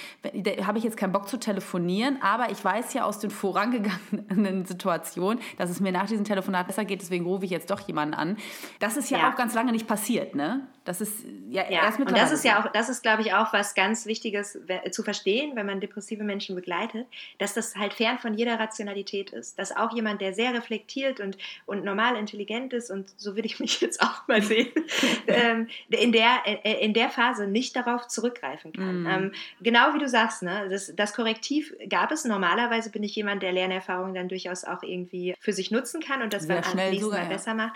[0.64, 5.40] habe ich jetzt keinen Bock zu telefonieren, aber ich weiß ja aus den vorangegangenen Situationen,
[5.58, 8.38] dass es mir nach diesem Telefonat besser geht, deswegen rufe ich jetzt doch jemanden an.
[8.80, 9.32] Das ist ja, ja.
[9.32, 10.68] auch ganz lange nicht passiert, ne?
[10.86, 11.84] Das ist ja, ja.
[11.84, 14.60] erst mit Und das ist ja auch, das ist, glaube ich, auch was ganz Wichtiges
[14.92, 17.08] zu verstehen, wenn man depressive Menschen begleitet,
[17.40, 19.58] dass das halt fern von jeder Rationalität ist.
[19.58, 23.60] Dass auch jemand, der sehr reflektiert und, und normal intelligent ist, und so würde ich
[23.66, 24.72] mich jetzt auch mal sehen,
[25.28, 29.04] ähm, in, der, äh, in der Phase nicht darauf zurückgreifen kann.
[29.04, 29.08] Mm.
[29.08, 30.68] Ähm, genau wie du sagst, ne?
[30.70, 32.26] das, das Korrektiv gab es.
[32.26, 36.32] Normalerweise bin ich jemand, der Lernerfahrungen dann durchaus auch irgendwie für sich nutzen kann und
[36.32, 37.26] das sehr dann am nächsten Mal ja.
[37.26, 37.74] besser macht.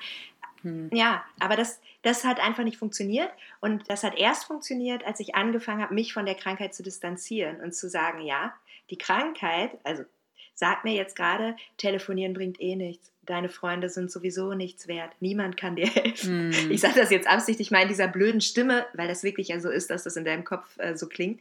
[0.61, 0.89] Hm.
[0.93, 3.31] Ja, aber das, das hat einfach nicht funktioniert.
[3.59, 7.61] Und das hat erst funktioniert, als ich angefangen habe, mich von der Krankheit zu distanzieren
[7.61, 8.53] und zu sagen, ja,
[8.89, 10.03] die Krankheit, also
[10.53, 13.11] sagt mir jetzt gerade, telefonieren bringt eh nichts.
[13.29, 15.11] Deine Freunde sind sowieso nichts wert.
[15.19, 16.49] Niemand kann dir helfen.
[16.49, 16.71] Mm.
[16.71, 19.69] Ich sage das jetzt absichtlich mal in dieser blöden Stimme, weil das wirklich ja so
[19.69, 21.39] ist, dass das in deinem Kopf äh, so klingt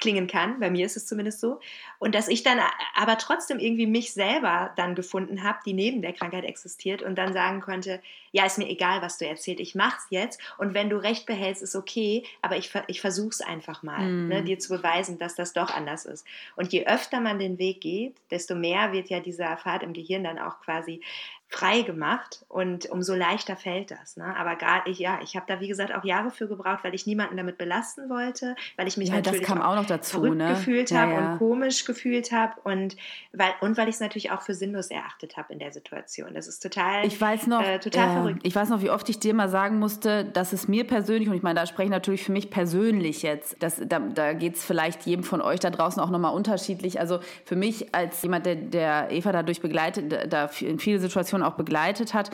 [0.00, 0.58] klingen kann.
[0.58, 1.60] Bei mir ist es zumindest so.
[1.98, 2.58] Und dass ich dann
[2.96, 7.32] aber trotzdem irgendwie mich selber dann gefunden habe, die neben der Krankheit existiert und dann
[7.32, 8.00] sagen konnte,
[8.32, 10.40] ja, ist mir egal, was du erzählst, ich mach's jetzt.
[10.56, 14.28] Und wenn du recht behältst, ist okay, aber ich, ich versuch's einfach mal, mm.
[14.28, 16.24] ne, dir zu beweisen, dass das doch anders ist.
[16.56, 20.24] Und je öfter man den Weg geht, desto mehr wird ja dieser Pfad im Gehirn
[20.24, 21.02] dann auch quasi
[21.50, 24.16] frei gemacht und umso leichter fällt das.
[24.16, 24.36] Ne?
[24.38, 27.06] Aber gar, ich, ja, ich habe da wie gesagt auch Jahre für gebraucht, weil ich
[27.06, 30.50] niemanden damit belasten wollte, weil ich mich ja, natürlich das kam auch, noch dazu, ne?
[30.50, 31.32] gefühlt ja, habe ja.
[31.32, 32.96] und komisch gefühlt habe und
[33.32, 36.34] weil und weil ich es natürlich auch für sinnlos erachtet habe in der Situation.
[36.34, 38.40] Das ist total, ich weiß noch, äh, total verrückt.
[38.44, 41.34] Ich weiß noch, wie oft ich dir mal sagen musste, dass es mir persönlich und
[41.34, 44.64] ich meine, da spreche ich natürlich für mich persönlich jetzt, dass, da, da geht es
[44.64, 47.00] vielleicht jedem von euch da draußen auch nochmal unterschiedlich.
[47.00, 51.42] Also für mich als jemand, der, der Eva dadurch begleitet, da in viele Situationen Situation
[51.42, 52.30] auch begleitet hat,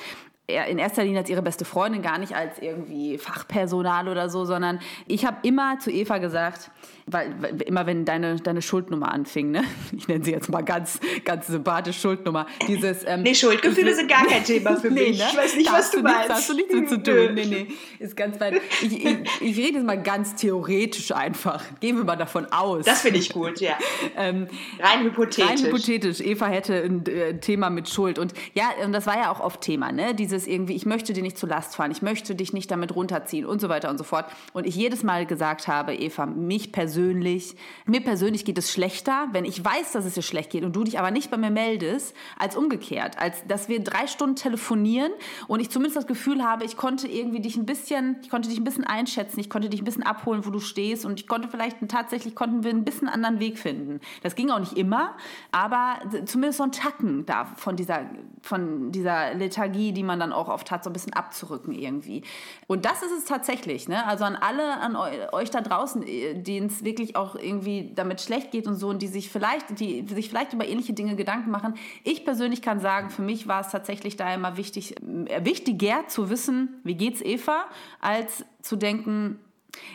[0.49, 4.79] in erster Linie als ihre beste Freundin, gar nicht als irgendwie Fachpersonal oder so, sondern
[5.09, 6.71] ich habe immer zu Eva gesagt,
[7.07, 9.63] weil, weil, immer wenn deine, deine Schuldnummer anfing, ne?
[9.97, 13.05] ich nenne sie jetzt mal ganz, ganz sympathisch Schuldnummer, dieses...
[13.07, 15.19] Ähm, nee, Schuldgefühle sind gar kein Thema für nee, mich.
[15.19, 15.25] Ne?
[15.31, 16.31] Ich weiß nicht, was du, du meinst.
[16.31, 17.35] hast du nichts mit zu tun.
[17.35, 17.67] Nee, nee,
[17.99, 18.61] ist ganz weit.
[18.83, 21.63] Ich, ich, ich rede jetzt mal ganz theoretisch einfach.
[21.81, 22.85] Gehen wir mal davon aus.
[22.85, 23.79] Das finde ich gut, ja.
[24.17, 24.47] ähm,
[24.79, 25.49] rein hypothetisch.
[25.49, 26.21] Rein hypothetisch.
[26.21, 28.19] Eva hätte ein äh, Thema mit Schuld.
[28.19, 30.15] Und ja, und das war ja auch oft Thema, ne?
[30.37, 33.47] Dieses irgendwie, ich möchte dir nicht zu Last fallen, ich möchte dich nicht damit runterziehen
[33.47, 34.27] und so weiter und so fort.
[34.53, 39.47] Und ich jedes Mal gesagt habe, Eva, mich persönlich, mir persönlich geht es schlechter, wenn
[39.47, 42.15] ich weiß, dass es dir schlecht geht und du dich aber nicht bei mir meldest,
[42.39, 43.19] als umgekehrt.
[43.19, 45.11] Als dass wir drei Stunden telefonieren
[45.49, 48.59] und ich zumindest das Gefühl habe, ich konnte irgendwie dich ein bisschen, ich konnte dich
[48.59, 51.49] ein bisschen einschätzen, ich konnte dich ein bisschen abholen, wo du stehst und ich konnte
[51.49, 54.01] vielleicht tatsächlich konnten wir ein bisschen anderen Weg finden.
[54.23, 55.17] Das ging auch nicht immer,
[55.51, 58.03] aber zumindest so ein Tacken da von dieser,
[58.43, 62.23] von dieser Lethargie, die man dann auch oft hat, so ein bisschen abzurücken irgendwie.
[62.67, 64.07] Und das ist es tatsächlich, ne?
[64.07, 68.51] Also an alle, an euch da draußen, äh, denen es wirklich auch irgendwie damit schlecht
[68.51, 71.75] geht und so und die sich vielleicht, die sich vielleicht über ähnliche Dinge Gedanken machen.
[72.05, 76.31] Ich persönlich kann sagen, für mich war es tatsächlich da immer wichtig, äh, wichtiger zu
[76.31, 77.65] wissen, wie geht's Eva,
[78.01, 79.39] als zu denken,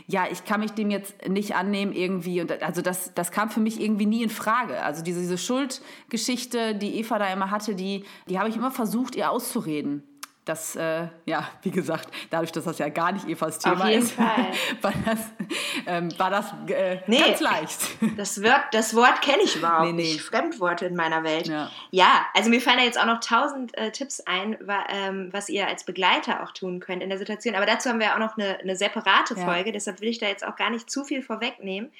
[0.07, 2.41] ja, ich kann mich dem jetzt nicht annehmen irgendwie.
[2.41, 4.81] Und also das, das kam für mich irgendwie nie in Frage.
[4.83, 9.15] Also diese, diese Schuldgeschichte, die Eva da immer hatte, die, die habe ich immer versucht,
[9.15, 10.03] ihr auszureden
[10.51, 14.17] das, äh, ja, wie gesagt, dadurch, dass das ja gar nicht Evas Thema ist,
[14.81, 15.19] war das,
[15.85, 17.79] ähm, war das äh, nee, ganz leicht.
[18.17, 20.13] Das Wort, das Wort kenne ich überhaupt nee, nee.
[20.13, 20.21] nicht.
[20.21, 21.47] Fremdworte in meiner Welt.
[21.47, 21.71] Ja.
[21.91, 25.47] ja, also mir fallen da jetzt auch noch tausend äh, Tipps ein, wa, ähm, was
[25.49, 27.55] ihr als Begleiter auch tun könnt in der Situation.
[27.55, 29.71] Aber dazu haben wir auch noch eine, eine separate Folge, ja.
[29.71, 31.91] deshalb will ich da jetzt auch gar nicht zu viel vorwegnehmen.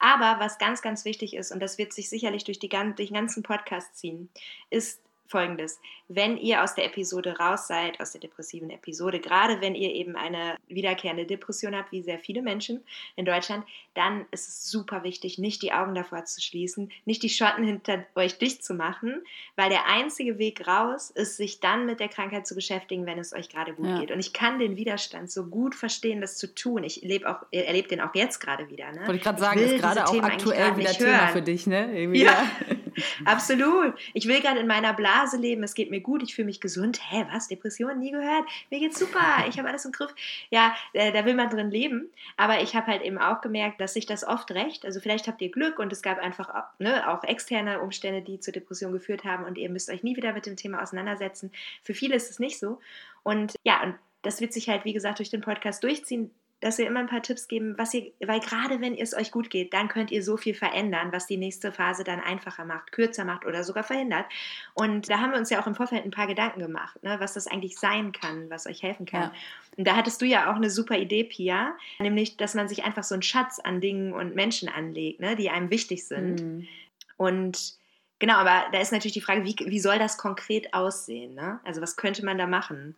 [0.00, 3.14] Aber was ganz, ganz wichtig ist, und das wird sich sicherlich durch, die, durch den
[3.14, 4.28] ganzen Podcast ziehen,
[4.68, 5.00] ist
[5.32, 5.80] folgendes.
[6.08, 10.14] Wenn ihr aus der Episode raus seid, aus der depressiven Episode, gerade wenn ihr eben
[10.14, 12.84] eine wiederkehrende Depression habt, wie sehr viele Menschen
[13.16, 13.64] in Deutschland,
[13.94, 18.06] dann ist es super wichtig, nicht die Augen davor zu schließen, nicht die Schotten hinter
[18.14, 19.22] euch dicht zu machen,
[19.56, 23.32] weil der einzige Weg raus ist, sich dann mit der Krankheit zu beschäftigen, wenn es
[23.32, 24.00] euch gerade gut ja.
[24.00, 24.10] geht.
[24.10, 26.84] Und ich kann den Widerstand so gut verstehen, das zu tun.
[26.84, 28.92] Ich auch, erlebe den auch jetzt gerade wieder.
[28.92, 29.00] Ne?
[29.00, 31.28] Wollte ich gerade sagen, ist gerade auch aktuell wieder Thema hören.
[31.32, 31.98] für dich, ne?
[31.98, 32.46] Irgendwie ja,
[33.24, 33.94] absolut.
[34.12, 36.60] Ich will gerade in meiner Blase Phase leben, es geht mir gut, ich fühle mich
[36.60, 37.00] gesund.
[37.10, 37.48] Hä, was?
[37.48, 37.98] Depression?
[37.98, 38.44] Nie gehört.
[38.70, 40.14] Mir geht's super, ich habe alles im Griff.
[40.50, 42.10] Ja, äh, da will man drin leben.
[42.36, 44.84] Aber ich habe halt eben auch gemerkt, dass sich das oft recht.
[44.84, 48.52] Also vielleicht habt ihr Glück und es gab einfach ne, auch externe Umstände, die zur
[48.52, 51.52] Depression geführt haben und ihr müsst euch nie wieder mit dem Thema auseinandersetzen.
[51.82, 52.80] Für viele ist es nicht so.
[53.22, 56.30] Und ja, und das wird sich halt, wie gesagt, durch den Podcast durchziehen
[56.62, 59.50] dass wir immer ein paar Tipps geben, was ihr, weil gerade wenn es euch gut
[59.50, 63.24] geht, dann könnt ihr so viel verändern, was die nächste Phase dann einfacher macht, kürzer
[63.24, 64.26] macht oder sogar verhindert.
[64.74, 67.34] Und da haben wir uns ja auch im Vorfeld ein paar Gedanken gemacht, ne, was
[67.34, 69.22] das eigentlich sein kann, was euch helfen kann.
[69.22, 69.32] Ja.
[69.76, 73.02] Und da hattest du ja auch eine super Idee, Pia, nämlich, dass man sich einfach
[73.02, 76.40] so einen Schatz an Dingen und Menschen anlegt, ne, die einem wichtig sind.
[76.40, 76.68] Mhm.
[77.16, 77.74] Und
[78.22, 81.34] Genau, aber da ist natürlich die Frage, wie, wie soll das konkret aussehen?
[81.34, 81.58] Ne?
[81.64, 82.94] Also was könnte man da machen?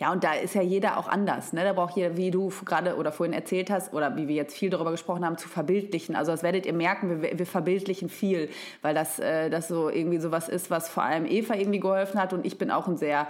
[0.00, 1.52] Ja, und da ist ja jeder auch anders.
[1.52, 1.62] Ne?
[1.62, 4.68] Da braucht jeder, wie du gerade oder vorhin erzählt hast, oder wie wir jetzt viel
[4.68, 6.16] darüber gesprochen haben, zu verbildlichen.
[6.16, 8.48] Also das werdet ihr merken, wir, wir verbildlichen viel,
[8.82, 12.32] weil das, äh, das so irgendwie sowas ist, was vor allem Eva irgendwie geholfen hat.
[12.32, 13.28] Und ich bin auch ein sehr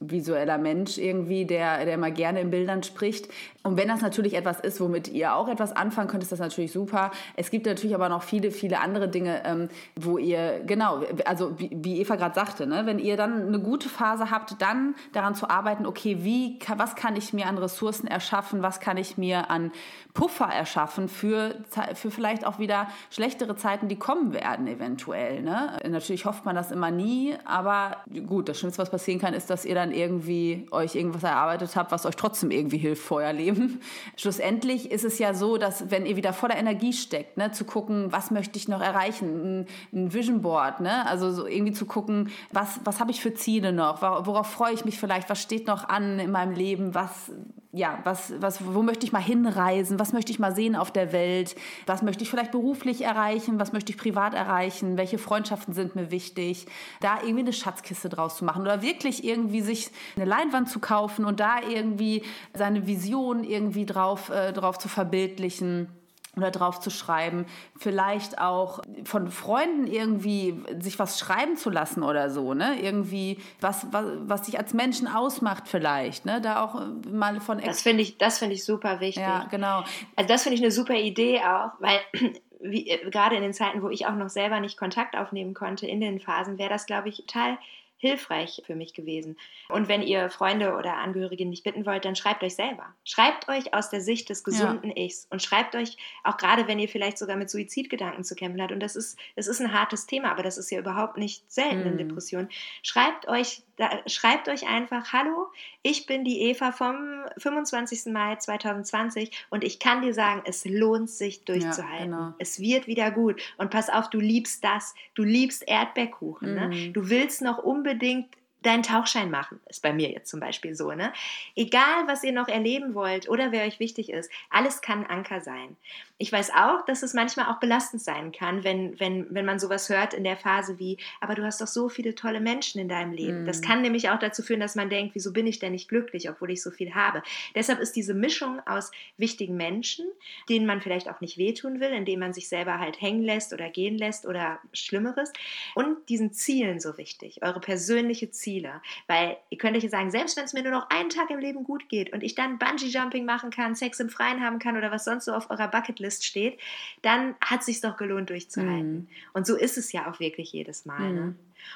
[0.00, 3.28] visueller Mensch irgendwie, der, der mal gerne in Bildern spricht.
[3.62, 6.72] Und wenn das natürlich etwas ist, womit ihr auch etwas anfangen könnt, ist das natürlich
[6.72, 7.10] super.
[7.36, 11.70] Es gibt natürlich aber noch viele, viele andere Dinge, ähm, wo ihr, genau, also wie,
[11.72, 15.50] wie Eva gerade sagte, ne, wenn ihr dann eine gute Phase habt, dann daran zu
[15.50, 19.70] arbeiten, okay, wie, was kann ich mir an Ressourcen erschaffen, was kann ich mir an
[20.14, 21.54] Puffer erschaffen für,
[21.94, 25.42] für vielleicht auch wieder schlechtere Zeiten, die kommen werden eventuell.
[25.42, 25.78] Ne?
[25.88, 29.64] Natürlich hofft man das immer nie, aber gut, das Schlimmste, was passieren kann, ist, dass
[29.64, 33.80] ihr dann irgendwie euch irgendwas erarbeitet habt, was euch trotzdem irgendwie hilft vor euer Leben.
[34.16, 38.12] Schlussendlich ist es ja so, dass wenn ihr wieder voller Energie steckt, ne, zu gucken,
[38.12, 41.06] was möchte ich noch erreichen, ein, ein Vision Board, ne?
[41.06, 44.84] also so irgendwie zu gucken, was, was habe ich für Ziele noch, worauf freue ich
[44.84, 47.30] mich vielleicht, was steht noch an in meinem Leben, was,
[47.72, 51.12] ja, was, was, wo möchte ich mal hinreisen, was möchte ich mal sehen auf der
[51.12, 51.54] Welt,
[51.86, 56.10] was möchte ich vielleicht beruflich erreichen, was möchte ich privat erreichen, welche Freundschaften sind mir
[56.10, 56.66] wichtig,
[57.00, 61.24] da irgendwie eine Schatzkiste draus zu machen oder wirklich irgendwie sich eine Leinwand zu kaufen
[61.24, 65.88] und da irgendwie seine Vision irgendwie drauf, äh, drauf zu verbildlichen
[66.36, 72.30] oder drauf zu schreiben, vielleicht auch von Freunden irgendwie sich was schreiben zu lassen oder
[72.30, 72.80] so, ne?
[72.80, 76.40] Irgendwie was was, was dich als Menschen ausmacht vielleicht, ne?
[76.40, 79.22] Da auch mal von Ex Das finde ich das finde ich super wichtig.
[79.22, 79.82] Ja, genau.
[80.16, 81.98] Also das finde ich eine super Idee auch, weil
[82.60, 86.00] wie, gerade in den Zeiten, wo ich auch noch selber nicht Kontakt aufnehmen konnte in
[86.00, 87.58] den Phasen, wäre das glaube ich total
[88.00, 89.36] hilfreich für mich gewesen.
[89.68, 92.94] Und wenn ihr Freunde oder Angehörige nicht bitten wollt, dann schreibt euch selber.
[93.04, 95.04] Schreibt euch aus der Sicht des gesunden ja.
[95.04, 98.72] Ichs und schreibt euch, auch gerade wenn ihr vielleicht sogar mit Suizidgedanken zu kämpfen habt,
[98.72, 101.82] und das ist, es ist ein hartes Thema, aber das ist ja überhaupt nicht selten
[101.82, 101.98] in mhm.
[101.98, 102.48] Depressionen,
[102.82, 105.48] schreibt euch, da, schreibt euch einfach, hallo,
[105.82, 108.12] ich bin die Eva vom 25.
[108.12, 112.12] Mai 2020 und ich kann dir sagen, es lohnt sich durchzuhalten.
[112.12, 112.34] Ja, genau.
[112.38, 113.40] Es wird wieder gut.
[113.58, 116.66] Und pass auf, du liebst das, du liebst Erdbeerkuchen, ne?
[116.66, 116.70] mhm.
[116.70, 116.90] ne?
[116.92, 119.60] du willst noch unbedingt unbedingt deinen Tauchschein machen.
[119.68, 120.92] Ist bei mir jetzt zum Beispiel so.
[120.92, 121.12] Ne?
[121.56, 125.76] Egal, was ihr noch erleben wollt oder wer euch wichtig ist, alles kann Anker sein.
[126.20, 129.88] Ich weiß auch, dass es manchmal auch belastend sein kann, wenn, wenn, wenn man sowas
[129.88, 133.12] hört in der Phase wie, aber du hast doch so viele tolle Menschen in deinem
[133.12, 133.44] Leben.
[133.44, 133.46] Mm.
[133.46, 133.64] Das mhm.
[133.64, 136.50] kann nämlich auch dazu führen, dass man denkt, wieso bin ich denn nicht glücklich, obwohl
[136.50, 137.22] ich so viel habe.
[137.54, 140.04] Deshalb ist diese Mischung aus wichtigen Menschen,
[140.50, 143.70] denen man vielleicht auch nicht wehtun will, indem man sich selber halt hängen lässt oder
[143.70, 145.32] gehen lässt oder Schlimmeres,
[145.74, 148.82] und diesen Zielen so wichtig, eure persönliche Ziele.
[149.06, 151.64] Weil ihr könnt euch sagen, selbst wenn es mir nur noch einen Tag im Leben
[151.64, 155.06] gut geht und ich dann Bungee-Jumping machen kann, Sex im Freien haben kann oder was
[155.06, 156.58] sonst so auf eurer Bucketlist List steht,
[157.02, 158.94] dann hat es sich doch gelohnt durchzuhalten.
[158.94, 159.08] Mhm.
[159.32, 161.12] Und so ist es ja auch wirklich jedes Mal.
[161.12, 161.20] Ne?
[161.20, 161.26] Mhm.
[161.26, 161.34] Ne?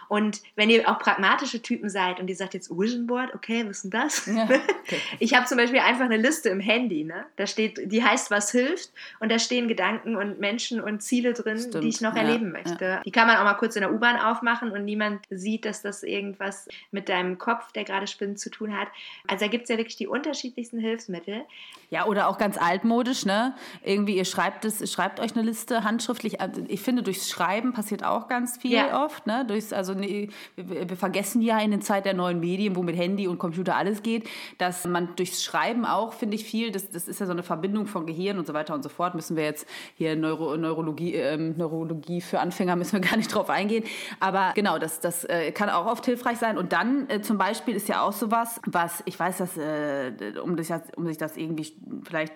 [0.09, 3.79] Und wenn ihr auch pragmatische Typen seid und ihr sagt jetzt Vision Board, okay, was
[3.79, 4.27] ist denn das?
[4.27, 5.01] Ja, okay.
[5.19, 7.27] Ich habe zum Beispiel einfach eine Liste im Handy, ne?
[7.37, 11.59] Da steht, die heißt, was hilft und da stehen Gedanken und Menschen und Ziele drin,
[11.59, 11.85] Stimmt.
[11.85, 12.85] die ich noch ja, erleben möchte.
[12.85, 13.03] Ja.
[13.03, 16.03] Die kann man auch mal kurz in der U-Bahn aufmachen und niemand sieht, dass das
[16.03, 18.89] irgendwas mit deinem Kopf, der gerade spinnt, zu tun hat.
[19.27, 21.45] Also da gibt es ja wirklich die unterschiedlichsten Hilfsmittel.
[21.91, 23.55] Ja, oder auch ganz altmodisch, ne?
[23.85, 26.41] Irgendwie, ihr schreibt es, schreibt euch eine Liste handschriftlich.
[26.41, 29.45] Also ich finde, durchs Schreiben passiert auch ganz viel oft, ne?
[29.47, 32.97] Durchs also nee, wir, wir, vergessen ja in der Zeit der neuen Medien, wo mit
[32.97, 37.09] Handy und Computer alles geht, dass man durchs Schreiben auch, finde ich, viel, das, das
[37.09, 39.45] ist ja so eine Verbindung von Gehirn und so weiter und so fort, müssen wir
[39.45, 43.85] jetzt hier Neuro, Neurologie, ähm, Neurologie für Anfänger müssen wir gar nicht drauf eingehen,
[44.21, 46.59] aber genau, das, das äh, kann auch oft hilfreich sein.
[46.59, 50.57] Und dann äh, zum Beispiel ist ja auch sowas, was, ich weiß, dass, äh, um,
[50.57, 51.73] das, um sich das irgendwie
[52.05, 52.33] vielleicht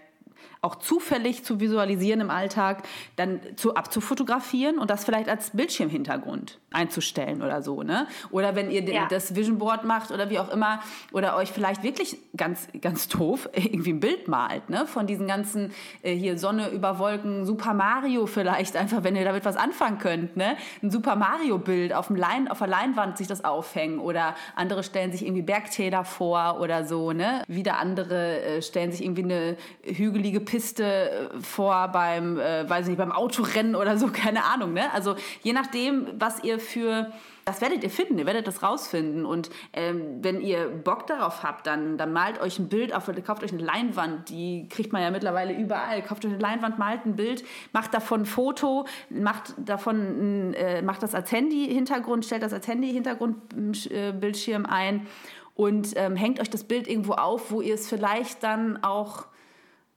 [0.60, 2.82] auch zufällig zu visualisieren im Alltag,
[3.16, 8.06] dann zu abzufotografieren und das vielleicht als Bildschirmhintergrund einzustellen oder so, ne?
[8.30, 9.06] Oder wenn ihr ja.
[9.08, 10.80] das Vision Board macht oder wie auch immer
[11.12, 14.86] oder euch vielleicht wirklich ganz ganz doof irgendwie ein Bild malt, ne?
[14.86, 19.44] Von diesen ganzen äh, hier Sonne über Wolken, Super Mario vielleicht einfach, wenn ihr damit
[19.44, 20.56] was anfangen könnt, ne?
[20.82, 24.82] Ein Super Mario Bild auf dem Lein auf der Leinwand sich das aufhängen oder andere
[24.82, 27.44] stellen sich irgendwie Bergtäler vor oder so, ne?
[27.46, 32.96] Wieder andere äh, stellen sich irgendwie eine hügelige Piste äh, vor beim, äh, weiß nicht,
[32.96, 34.72] beim Autorennen oder so, keine Ahnung.
[34.72, 34.90] Ne?
[34.92, 37.12] Also je nachdem, was ihr für
[37.44, 39.24] das werdet ihr finden, ihr werdet das rausfinden.
[39.24, 43.42] Und ähm, wenn ihr Bock darauf habt, dann, dann malt euch ein Bild auf, kauft
[43.42, 46.02] euch eine Leinwand, die kriegt man ja mittlerweile überall.
[46.02, 51.02] Kauft euch eine Leinwand, malt ein Bild, macht davon ein Foto, macht davon äh, macht
[51.02, 55.06] das als Handy-Hintergrund, stellt das als Handy-Hintergrund-Bildschirm ein
[55.54, 59.24] und ähm, hängt euch das Bild irgendwo auf, wo ihr es vielleicht dann auch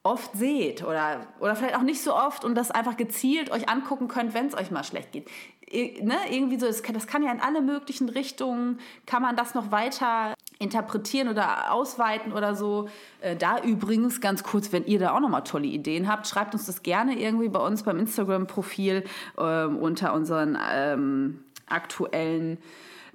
[0.04, 4.08] oft seht oder, oder vielleicht auch nicht so oft und das einfach gezielt euch angucken
[4.08, 5.30] könnt, wenn es euch mal schlecht geht.
[5.74, 10.34] Ne, irgendwie so, das kann, ja in alle möglichen Richtungen, kann man das noch weiter
[10.60, 12.90] interpretieren oder ausweiten oder so.
[13.22, 16.66] Äh, da übrigens ganz kurz, wenn ihr da auch nochmal tolle Ideen habt, schreibt uns
[16.66, 19.06] das gerne irgendwie bei uns beim Instagram-Profil
[19.38, 22.58] ähm, unter unseren ähm, aktuellen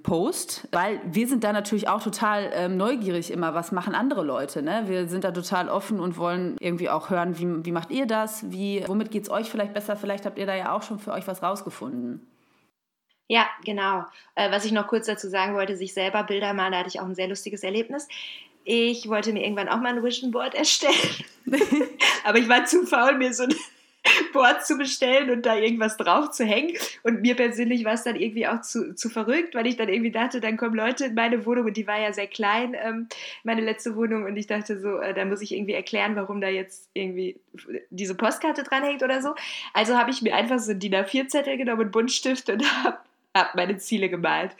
[0.07, 4.61] Post, weil wir sind da natürlich auch total ähm, neugierig immer, was machen andere Leute.
[4.61, 4.83] Ne?
[4.87, 8.49] Wir sind da total offen und wollen irgendwie auch hören, wie, wie macht ihr das,
[8.49, 11.11] wie, womit geht es euch vielleicht besser, vielleicht habt ihr da ja auch schon für
[11.11, 12.25] euch was rausgefunden.
[13.27, 14.05] Ja, genau.
[14.35, 17.01] Äh, was ich noch kurz dazu sagen wollte, sich selber Bilder malen, da hatte ich
[17.01, 18.07] auch ein sehr lustiges Erlebnis.
[18.63, 20.93] Ich wollte mir irgendwann auch mal ein Vision Board erstellen,
[22.23, 23.53] aber ich war zu faul, mir so ein
[24.33, 26.75] Board zu bestellen und da irgendwas drauf zu hängen.
[27.03, 30.11] Und mir persönlich war es dann irgendwie auch zu, zu verrückt, weil ich dann irgendwie
[30.11, 33.07] dachte, dann kommen Leute in meine Wohnung und die war ja sehr klein, ähm,
[33.43, 34.25] meine letzte Wohnung.
[34.25, 37.39] Und ich dachte so, äh, da muss ich irgendwie erklären, warum da jetzt irgendwie
[37.89, 39.35] diese Postkarte dranhängt oder so.
[39.73, 42.97] Also habe ich mir einfach so einen DIN A4-Zettel genommen, Buntstift und habe
[43.37, 44.51] habe meine Ziele gemalt.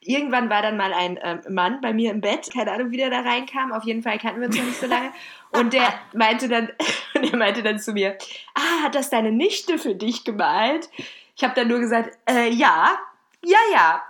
[0.00, 3.10] Irgendwann war dann mal ein ähm, Mann bei mir im Bett, keine Ahnung, wie der
[3.10, 3.72] da reinkam.
[3.72, 5.12] Auf jeden Fall kannten wir uns noch nicht so lange.
[5.50, 6.70] Und der meinte dann,
[7.14, 8.16] der meinte dann zu mir,
[8.54, 10.88] ah, hat das deine Nichte für dich gemalt?
[11.36, 12.98] Ich habe dann nur gesagt, äh, ja,
[13.44, 14.02] ja, ja.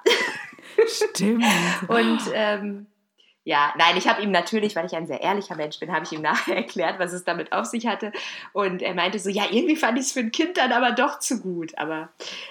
[0.86, 1.44] Stimmt.
[1.88, 2.86] Und ähm,
[3.46, 6.10] ja, nein, ich habe ihm natürlich, weil ich ein sehr ehrlicher Mensch bin, habe ich
[6.10, 8.12] ihm nachher erklärt, was es damit auf sich hatte.
[8.52, 11.20] Und er meinte so, ja, irgendwie fand ich es für ein Kind dann aber doch
[11.20, 11.78] zu gut.
[11.78, 12.08] Aber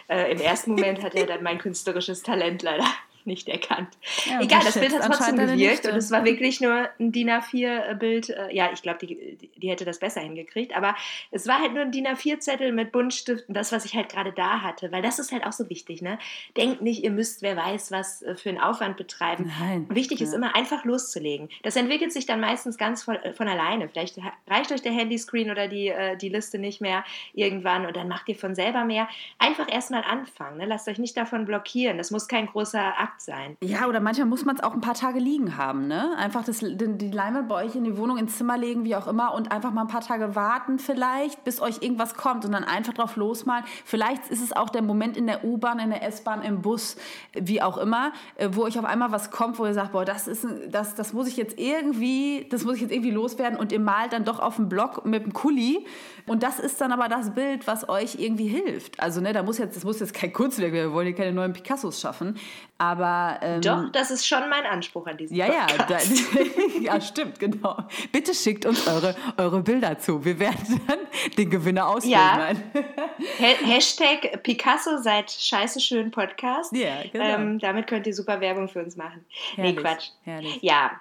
[0.07, 2.85] äh, im ersten Moment hat er dann mein künstlerisches Talent leider
[3.25, 3.89] nicht erkannt.
[4.25, 8.29] Ja, Egal, das Bild hat trotzdem gewirkt und es war wirklich nur ein DIN A4-Bild.
[8.29, 10.95] Äh, ja, ich glaube, die, die hätte das besser hingekriegt, aber
[11.31, 14.61] es war halt nur ein DIN A4-Zettel mit Buntstiften, das, was ich halt gerade da
[14.61, 16.01] hatte, weil das ist halt auch so wichtig.
[16.01, 16.19] Ne?
[16.57, 19.51] Denkt nicht, ihr müsst, wer weiß, was äh, für einen Aufwand betreiben.
[19.59, 19.87] Nein.
[19.89, 20.27] Wichtig ja.
[20.27, 21.49] ist immer einfach loszulegen.
[21.63, 23.89] Das entwickelt sich dann meistens ganz von, äh, von alleine.
[23.89, 28.27] Vielleicht reicht euch der Handyscreen oder die, die Liste nicht mehr irgendwann und dann macht
[28.29, 29.07] ihr von selber mehr.
[29.39, 30.57] Einfach erstmal anfangen.
[30.57, 30.65] Ne?
[30.65, 31.97] Lasst euch nicht davon blockieren.
[31.97, 33.57] Das muss kein großer Akt sein.
[33.61, 36.15] Ja, oder manchmal muss man es auch ein paar Tage liegen haben, ne?
[36.17, 39.07] Einfach das, die, die Leinwand bei euch in die Wohnung, ins Zimmer legen, wie auch
[39.07, 42.63] immer, und einfach mal ein paar Tage warten vielleicht, bis euch irgendwas kommt und dann
[42.63, 43.65] einfach drauf losmalen.
[43.85, 46.97] Vielleicht ist es auch der Moment in der U-Bahn, in der S-Bahn, im Bus,
[47.33, 50.27] wie auch immer, äh, wo euch auf einmal was kommt, wo ihr sagt, boah, das
[50.27, 53.79] ist, das, das muss ich jetzt irgendwie, das muss ich jetzt irgendwie loswerden und ihr
[53.79, 55.85] malt dann doch auf dem Block mit dem Kuli
[56.27, 58.99] und das ist dann aber das Bild, was euch irgendwie hilft.
[58.99, 61.33] Also, ne, da muss jetzt, das muss jetzt kein Kunstwerk werden, wir wollen hier keine
[61.33, 62.37] neuen Picassos schaffen,
[62.77, 63.04] aber...
[63.41, 66.09] Ähm, Doch, das ist schon mein Anspruch an diesem ja, Podcast.
[66.09, 67.77] Ja, da, ja, stimmt, genau.
[68.11, 70.23] Bitte schickt uns eure, eure Bilder zu.
[70.23, 70.99] Wir werden dann
[71.37, 72.63] den Gewinner auswählen.
[72.73, 73.47] Ja.
[73.65, 76.75] Hashtag Picasso seit scheiße schön Podcast.
[76.75, 77.25] Ja, genau.
[77.25, 79.25] Ähm, damit könnt ihr super Werbung für uns machen.
[79.55, 80.09] Herrlich, nee, Quatsch.
[80.23, 80.59] Herrlich.
[80.61, 80.91] Ja,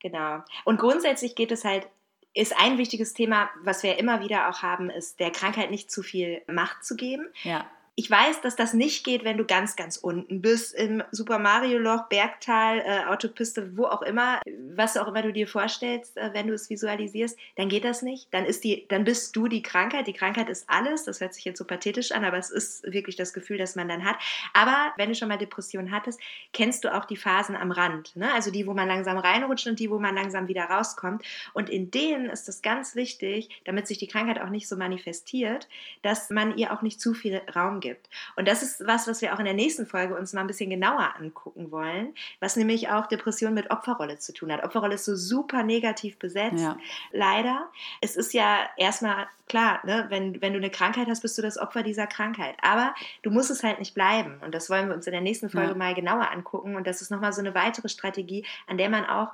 [0.00, 0.42] genau.
[0.64, 1.86] Und grundsätzlich geht es halt
[2.34, 6.02] ist ein wichtiges Thema, was wir immer wieder auch haben, ist der Krankheit nicht zu
[6.02, 7.26] viel Macht zu geben.
[7.42, 7.66] Ja.
[7.94, 11.78] Ich weiß, dass das nicht geht, wenn du ganz, ganz unten bist, im Super Mario
[11.78, 14.40] Loch, Bergtal, äh, Autopiste, wo auch immer,
[14.74, 18.32] was auch immer du dir vorstellst, äh, wenn du es visualisierst, dann geht das nicht.
[18.32, 20.06] Dann ist die, dann bist du die Krankheit.
[20.06, 21.04] Die Krankheit ist alles.
[21.04, 23.90] Das hört sich jetzt so pathetisch an, aber es ist wirklich das Gefühl, das man
[23.90, 24.16] dann hat.
[24.54, 26.18] Aber wenn du schon mal Depressionen hattest,
[26.54, 28.16] kennst du auch die Phasen am Rand.
[28.16, 28.32] Ne?
[28.32, 31.26] Also die, wo man langsam reinrutscht und die, wo man langsam wieder rauskommt.
[31.52, 35.68] Und in denen ist es ganz wichtig, damit sich die Krankheit auch nicht so manifestiert,
[36.00, 38.08] dass man ihr auch nicht zu viel Raum gibt.
[38.36, 40.70] Und das ist was, was wir auch in der nächsten Folge uns mal ein bisschen
[40.70, 44.64] genauer angucken wollen, was nämlich auch Depression mit Opferrolle zu tun hat.
[44.64, 46.78] Opferrolle ist so super negativ besetzt, ja.
[47.10, 47.70] leider.
[48.00, 51.58] Es ist ja erstmal klar, ne, wenn, wenn du eine Krankheit hast, bist du das
[51.58, 52.56] Opfer dieser Krankheit.
[52.62, 54.40] Aber du musst es halt nicht bleiben.
[54.42, 55.76] Und das wollen wir uns in der nächsten Folge ja.
[55.76, 56.74] mal genauer angucken.
[56.74, 59.32] Und das ist nochmal so eine weitere Strategie, an der man auch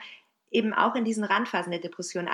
[0.50, 2.28] eben auch in diesen Randphasen der Depression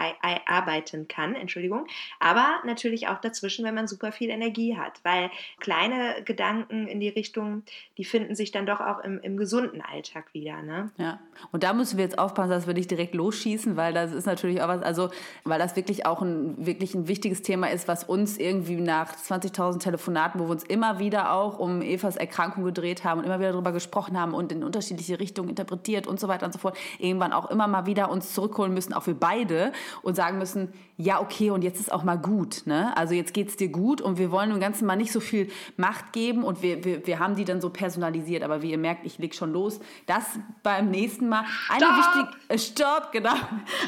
[0.46, 1.86] arbeiten kann, Entschuldigung,
[2.20, 7.08] aber natürlich auch dazwischen, wenn man super viel Energie hat, weil kleine Gedanken in die
[7.08, 7.62] Richtung,
[7.98, 10.62] die finden sich dann doch auch im, im gesunden Alltag wieder.
[10.62, 10.90] Ne?
[10.96, 11.20] Ja,
[11.52, 14.62] und da müssen wir jetzt aufpassen, dass wir nicht direkt losschießen, weil das ist natürlich
[14.62, 15.10] auch was, also
[15.44, 19.80] weil das wirklich auch ein, wirklich ein wichtiges Thema ist, was uns irgendwie nach 20.000
[19.80, 23.52] Telefonaten, wo wir uns immer wieder auch um Evas Erkrankung gedreht haben und immer wieder
[23.52, 27.32] darüber gesprochen haben und in unterschiedliche Richtungen interpretiert und so weiter und so fort, irgendwann
[27.32, 31.20] auch immer mal wieder wieder uns zurückholen müssen, auch wir beide, und sagen müssen, ja,
[31.20, 32.62] okay, und jetzt ist auch mal gut.
[32.66, 32.96] Ne?
[32.96, 35.50] Also jetzt geht es dir gut und wir wollen dem Ganzen mal nicht so viel
[35.76, 38.44] Macht geben und wir, wir, wir haben die dann so personalisiert.
[38.44, 39.80] Aber wie ihr merkt, ich leg schon los.
[40.06, 40.24] Das
[40.62, 41.44] beim nächsten Mal.
[41.68, 43.34] Eine wichtige, äh, stopp, genau.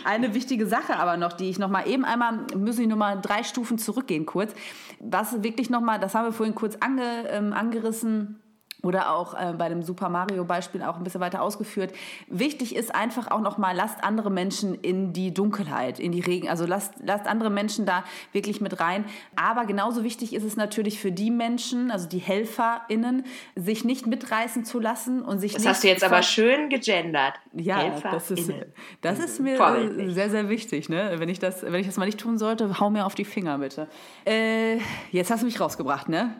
[0.04, 3.20] Eine wichtige Sache aber noch, die ich noch mal eben einmal, müssen ich noch mal
[3.20, 4.52] drei Stufen zurückgehen kurz.
[4.98, 8.40] Was wirklich noch mal, das haben wir vorhin kurz ange, ähm, angerissen,
[8.82, 11.92] oder auch äh, bei dem Super Mario Beispiel auch ein bisschen weiter ausgeführt.
[12.28, 16.48] Wichtig ist einfach auch noch mal lasst andere Menschen in die Dunkelheit, in die Regen,
[16.48, 19.04] also lasst, lasst andere Menschen da wirklich mit rein.
[19.34, 24.64] Aber genauso wichtig ist es natürlich für die Menschen, also die HelferInnen, sich nicht mitreißen
[24.64, 25.70] zu lassen und sich das nicht.
[25.70, 27.34] hast du jetzt aber schön gegendert.
[27.52, 28.52] Ja, das ist,
[29.00, 30.14] das ist mir Vorbildlich.
[30.14, 30.88] sehr, sehr wichtig.
[30.88, 31.14] Ne?
[31.16, 33.58] Wenn, ich das, wenn ich das mal nicht tun sollte, hau mir auf die Finger
[33.58, 33.88] bitte.
[34.24, 34.78] Äh,
[35.10, 36.36] jetzt hast du mich rausgebracht, ne?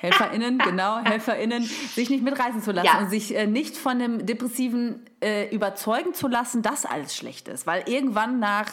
[0.00, 2.98] HelferInnen, genau, HelferInnen, sich nicht mitreißen zu lassen ja.
[2.98, 7.66] und sich äh, nicht von dem Depressiven äh, überzeugen zu lassen, dass alles schlecht ist.
[7.66, 8.68] Weil irgendwann nach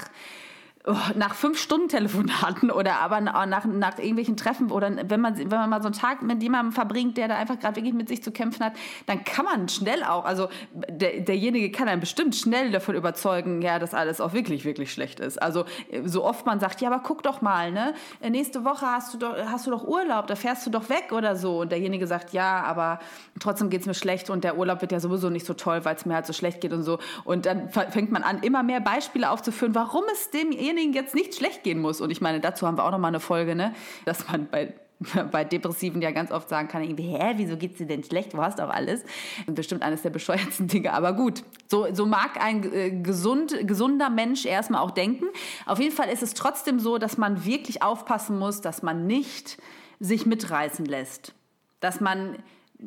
[0.85, 5.49] oh, nach fünf Stunden Telefonaten oder aber nach, nach irgendwelchen Treffen oder wenn man, wenn
[5.49, 8.23] man mal so einen Tag mit jemandem verbringt, der da einfach gerade wirklich mit sich
[8.23, 8.73] zu kämpfen hat,
[9.05, 13.79] dann kann man schnell auch, also der, derjenige kann einen bestimmt schnell davon überzeugen, ja,
[13.79, 15.41] dass alles auch wirklich, wirklich schlecht ist.
[15.41, 15.65] Also
[16.03, 17.93] so oft man sagt, ja, aber guck doch mal, ne?
[18.21, 21.35] Nächste Woche hast du doch, hast du doch Urlaub, da fährst du doch weg oder
[21.35, 21.61] so.
[21.61, 22.99] Und derjenige sagt, ja, aber
[23.39, 25.95] trotzdem geht es mir schlecht und der Urlaub wird ja sowieso nicht so toll, weil
[25.95, 26.99] es mir halt so schlecht geht und so.
[27.23, 31.35] Und dann fängt man an, immer mehr Beispiele aufzuführen, warum es demjenigen demjenigen jetzt nicht
[31.35, 32.01] schlecht gehen muss.
[32.01, 33.73] Und ich meine, dazu haben wir auch noch mal eine Folge, ne?
[34.05, 34.73] dass man bei
[35.31, 38.33] bei Depressiven ja ganz oft sagen kann, irgendwie, hä, wieso geht's dir denn schlecht?
[38.33, 39.03] Du hast auch alles.
[39.45, 41.43] Bestimmt eines der bescheuertsten Dinge, aber gut.
[41.67, 45.25] So, so mag ein äh, gesund, gesunder Mensch erstmal auch denken.
[45.65, 49.57] Auf jeden Fall ist es trotzdem so, dass man wirklich aufpassen muss, dass man nicht
[49.99, 51.33] sich mitreißen lässt.
[51.81, 52.37] Dass man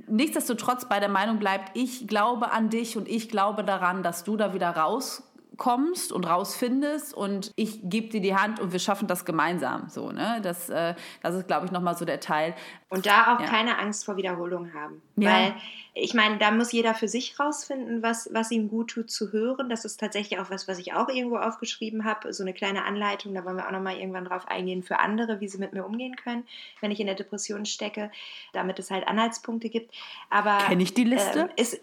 [0.06, 4.36] nichtsdestotrotz bei der Meinung bleibt, ich glaube an dich und ich glaube daran, dass du
[4.36, 5.27] da wieder raus
[5.58, 9.88] kommst und rausfindest und ich gebe dir die Hand und wir schaffen das gemeinsam.
[9.88, 10.40] So, ne?
[10.42, 12.54] Das, äh, das ist, glaube ich, nochmal so der Teil.
[12.88, 13.46] Und da auch ja.
[13.46, 15.02] keine Angst vor Wiederholung haben.
[15.16, 15.30] Ja.
[15.30, 15.54] Weil
[15.94, 19.68] ich meine, da muss jeder für sich rausfinden, was, was ihm gut tut zu hören.
[19.68, 22.32] Das ist tatsächlich auch was, was ich auch irgendwo aufgeschrieben habe.
[22.32, 25.48] So eine kleine Anleitung, da wollen wir auch nochmal irgendwann drauf eingehen für andere, wie
[25.48, 26.46] sie mit mir umgehen können,
[26.80, 28.12] wenn ich in der Depression stecke,
[28.52, 29.92] damit es halt Anhaltspunkte gibt.
[30.30, 31.40] Aber kenne ich die Liste?
[31.40, 31.80] Ähm, ist,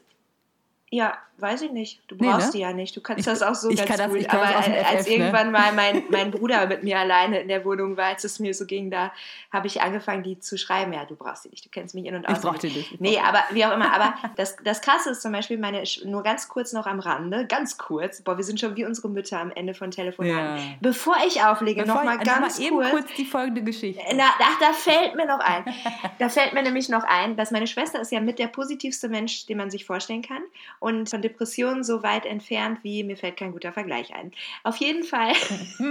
[0.95, 1.99] ja, weiß ich nicht.
[2.07, 2.51] Du brauchst nee, ne?
[2.53, 2.95] die ja nicht.
[2.95, 4.29] Du kannst ich, das auch so ich ganz das, gut.
[4.29, 5.13] Aber FF, als ne?
[5.13, 8.53] irgendwann mal mein, mein Bruder mit mir alleine in der Wohnung war, als es mir
[8.53, 9.11] so ging, da
[9.51, 10.93] habe ich angefangen, die zu schreiben.
[10.93, 11.65] Ja, du brauchst die nicht.
[11.65, 12.37] Du kennst mich in- und aus.
[12.37, 13.01] Ich brauch die nicht.
[13.01, 13.93] Nee, aber wie auch immer.
[13.93, 17.77] Aber das, das Krasse ist zum Beispiel, meine, nur ganz kurz noch am Rande, ganz
[17.77, 18.21] kurz.
[18.21, 20.57] Boah, wir sind schon wie unsere Mütter am Ende von Telefonaten.
[20.57, 20.75] Ja.
[20.79, 22.59] Bevor ich auflege, nochmal ganz noch kurz.
[22.59, 24.01] eben kurz die folgende Geschichte.
[24.15, 25.65] Na, ach, da fällt mir noch ein.
[26.19, 29.45] da fällt mir nämlich noch ein, dass meine Schwester ist ja mit der positivste Mensch,
[29.47, 30.41] den man sich vorstellen kann.
[30.79, 34.31] Und von Depressionen so weit entfernt wie, mir fällt kein guter Vergleich ein.
[34.63, 35.33] Auf jeden Fall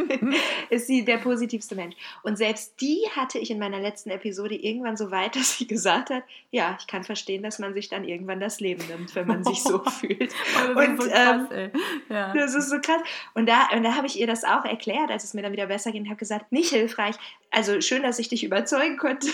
[0.71, 1.97] ist sie der positivste Mensch.
[2.23, 6.11] Und selbst die hatte ich in meiner letzten Episode irgendwann so weit, dass sie gesagt
[6.11, 9.45] hat, ja, ich kann verstehen, dass man sich dann irgendwann das Leben nimmt, wenn man
[9.45, 10.33] sich so fühlt.
[10.57, 11.71] Oh, das und ist so krass, ähm,
[12.09, 12.33] ja.
[12.33, 13.03] das ist so krass.
[13.35, 15.67] Und da, und da habe ich ihr das auch erklärt, als es mir dann wieder
[15.67, 17.17] besser ging, und habe gesagt, nicht hilfreich.
[17.51, 19.29] Also schön, dass ich dich überzeugen konnte.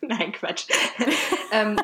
[0.00, 0.66] Nein, Quatsch.
[1.52, 1.76] ähm,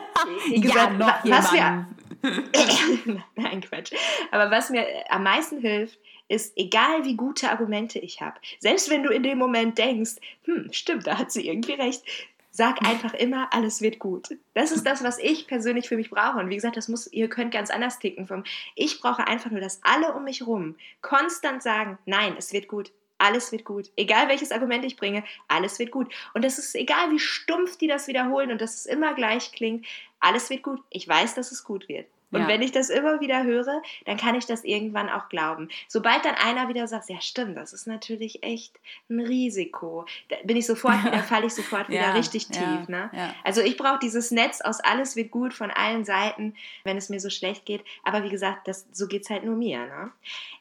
[0.50, 1.86] gesagt, ja, noch was wir,
[3.36, 3.92] Nein, Quatsch.
[4.30, 5.98] Aber was mir am meisten hilft,
[6.28, 10.72] ist, egal wie gute Argumente ich habe, selbst wenn du in dem Moment denkst, hm,
[10.72, 12.02] stimmt, da hat sie irgendwie recht,
[12.50, 14.28] sag einfach immer, alles wird gut.
[14.54, 16.38] Das ist das, was ich persönlich für mich brauche.
[16.38, 18.28] Und wie gesagt, das muss, ihr könnt ganz anders ticken.
[18.28, 18.44] Vom,
[18.76, 22.92] ich brauche einfach nur, dass alle um mich rum konstant sagen, nein, es wird gut.
[23.18, 23.90] Alles wird gut.
[23.96, 26.12] Egal welches Argument ich bringe, alles wird gut.
[26.32, 29.84] Und das ist egal, wie stumpf die das wiederholen und dass es immer gleich klingt.
[30.20, 30.80] Alles wird gut.
[30.90, 32.06] Ich weiß, dass es gut wird.
[32.34, 32.48] Und ja.
[32.48, 35.68] wenn ich das immer wieder höre, dann kann ich das irgendwann auch glauben.
[35.88, 38.78] Sobald dann einer wieder sagt, ja stimmt, das ist natürlich echt
[39.08, 42.58] ein Risiko, da bin ich sofort wieder, falle ich sofort wieder ja, richtig tief.
[42.58, 43.34] Ja, ne?
[43.44, 47.20] Also ich brauche dieses Netz aus alles wird gut von allen Seiten, wenn es mir
[47.20, 47.84] so schlecht geht.
[48.02, 49.86] Aber wie gesagt, das, so geht es halt nur mir.
[49.86, 50.10] Ne?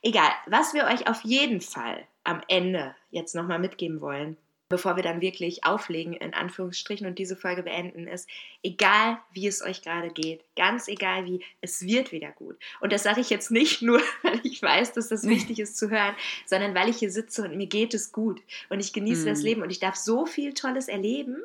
[0.04, 4.38] Egal, was wir euch auf jeden Fall am Ende jetzt nochmal mitgeben wollen,
[4.74, 8.28] bevor wir dann wirklich auflegen, in Anführungsstrichen, und diese Folge beenden, ist,
[8.64, 12.58] egal wie es euch gerade geht, ganz egal wie, es wird wieder gut.
[12.80, 15.92] Und das sage ich jetzt nicht nur, weil ich weiß, dass das wichtig ist zu
[15.92, 16.16] hören,
[16.48, 19.30] sondern weil ich hier sitze und mir geht es gut und ich genieße mhm.
[19.30, 21.38] das Leben und ich darf so viel Tolles erleben.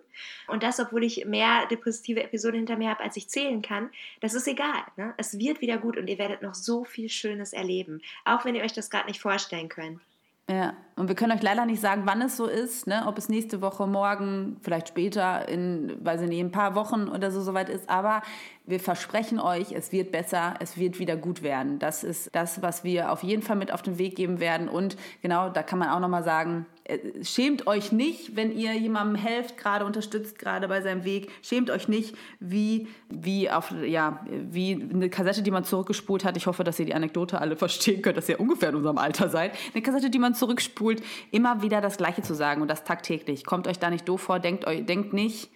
[0.46, 3.90] Und das, obwohl ich mehr depressive Episoden hinter mir habe, als ich zählen kann,
[4.22, 4.84] das ist egal.
[4.96, 5.12] Ne?
[5.18, 8.62] Es wird wieder gut und ihr werdet noch so viel Schönes erleben, auch wenn ihr
[8.62, 10.00] euch das gerade nicht vorstellen könnt.
[10.48, 13.04] Ja, und wir können euch leider nicht sagen, wann es so ist, ne?
[13.06, 17.30] ob es nächste Woche, morgen, vielleicht später, in, weiß ich nicht, ein paar Wochen oder
[17.30, 17.88] so soweit ist.
[17.88, 18.22] Aber
[18.68, 21.78] wir versprechen euch, es wird besser, es wird wieder gut werden.
[21.78, 24.68] Das ist das, was wir auf jeden Fall mit auf den Weg geben werden.
[24.68, 29.16] Und genau, da kann man auch nochmal sagen, äh, schämt euch nicht, wenn ihr jemandem
[29.16, 31.30] helft, gerade unterstützt, gerade bei seinem Weg.
[31.42, 36.36] Schämt euch nicht, wie, wie, auf, ja, wie eine Kassette, die man zurückgespult hat.
[36.36, 39.28] Ich hoffe, dass ihr die Anekdote alle verstehen könnt, dass ihr ungefähr in unserem Alter
[39.28, 39.52] seid.
[39.72, 40.87] Eine Kassette, die man zurückspult,
[41.30, 43.44] immer wieder das Gleiche zu sagen und das tagtäglich.
[43.44, 45.50] Kommt euch da nicht doof vor, denkt, euch, denkt nicht,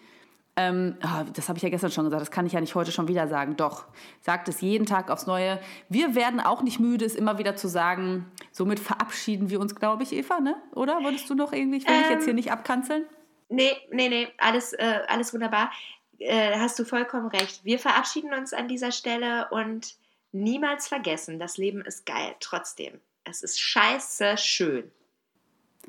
[0.55, 2.93] Ähm, oh, das habe ich ja gestern schon gesagt, das kann ich ja nicht heute
[2.93, 3.57] schon wieder sagen.
[3.57, 3.87] Doch,
[4.21, 5.59] sagt es jeden Tag aufs Neue.
[5.89, 8.31] Wir werden auch nicht müde, es immer wieder zu sagen.
[8.51, 10.57] Somit verabschieden wir uns, glaube ich, Eva, ne?
[10.75, 13.07] Oder wolltest du noch irgendwie, ich will ähm, dich jetzt hier ähm, nicht abkanzeln?
[13.49, 15.73] Nee, nee, nee, alles, äh, alles wunderbar.
[16.19, 17.65] Äh, hast du vollkommen recht.
[17.65, 19.95] Wir verabschieden uns an dieser Stelle und
[20.33, 23.01] niemals vergessen, das Leben ist geil, trotzdem.
[23.25, 24.93] Es ist scheiße schön.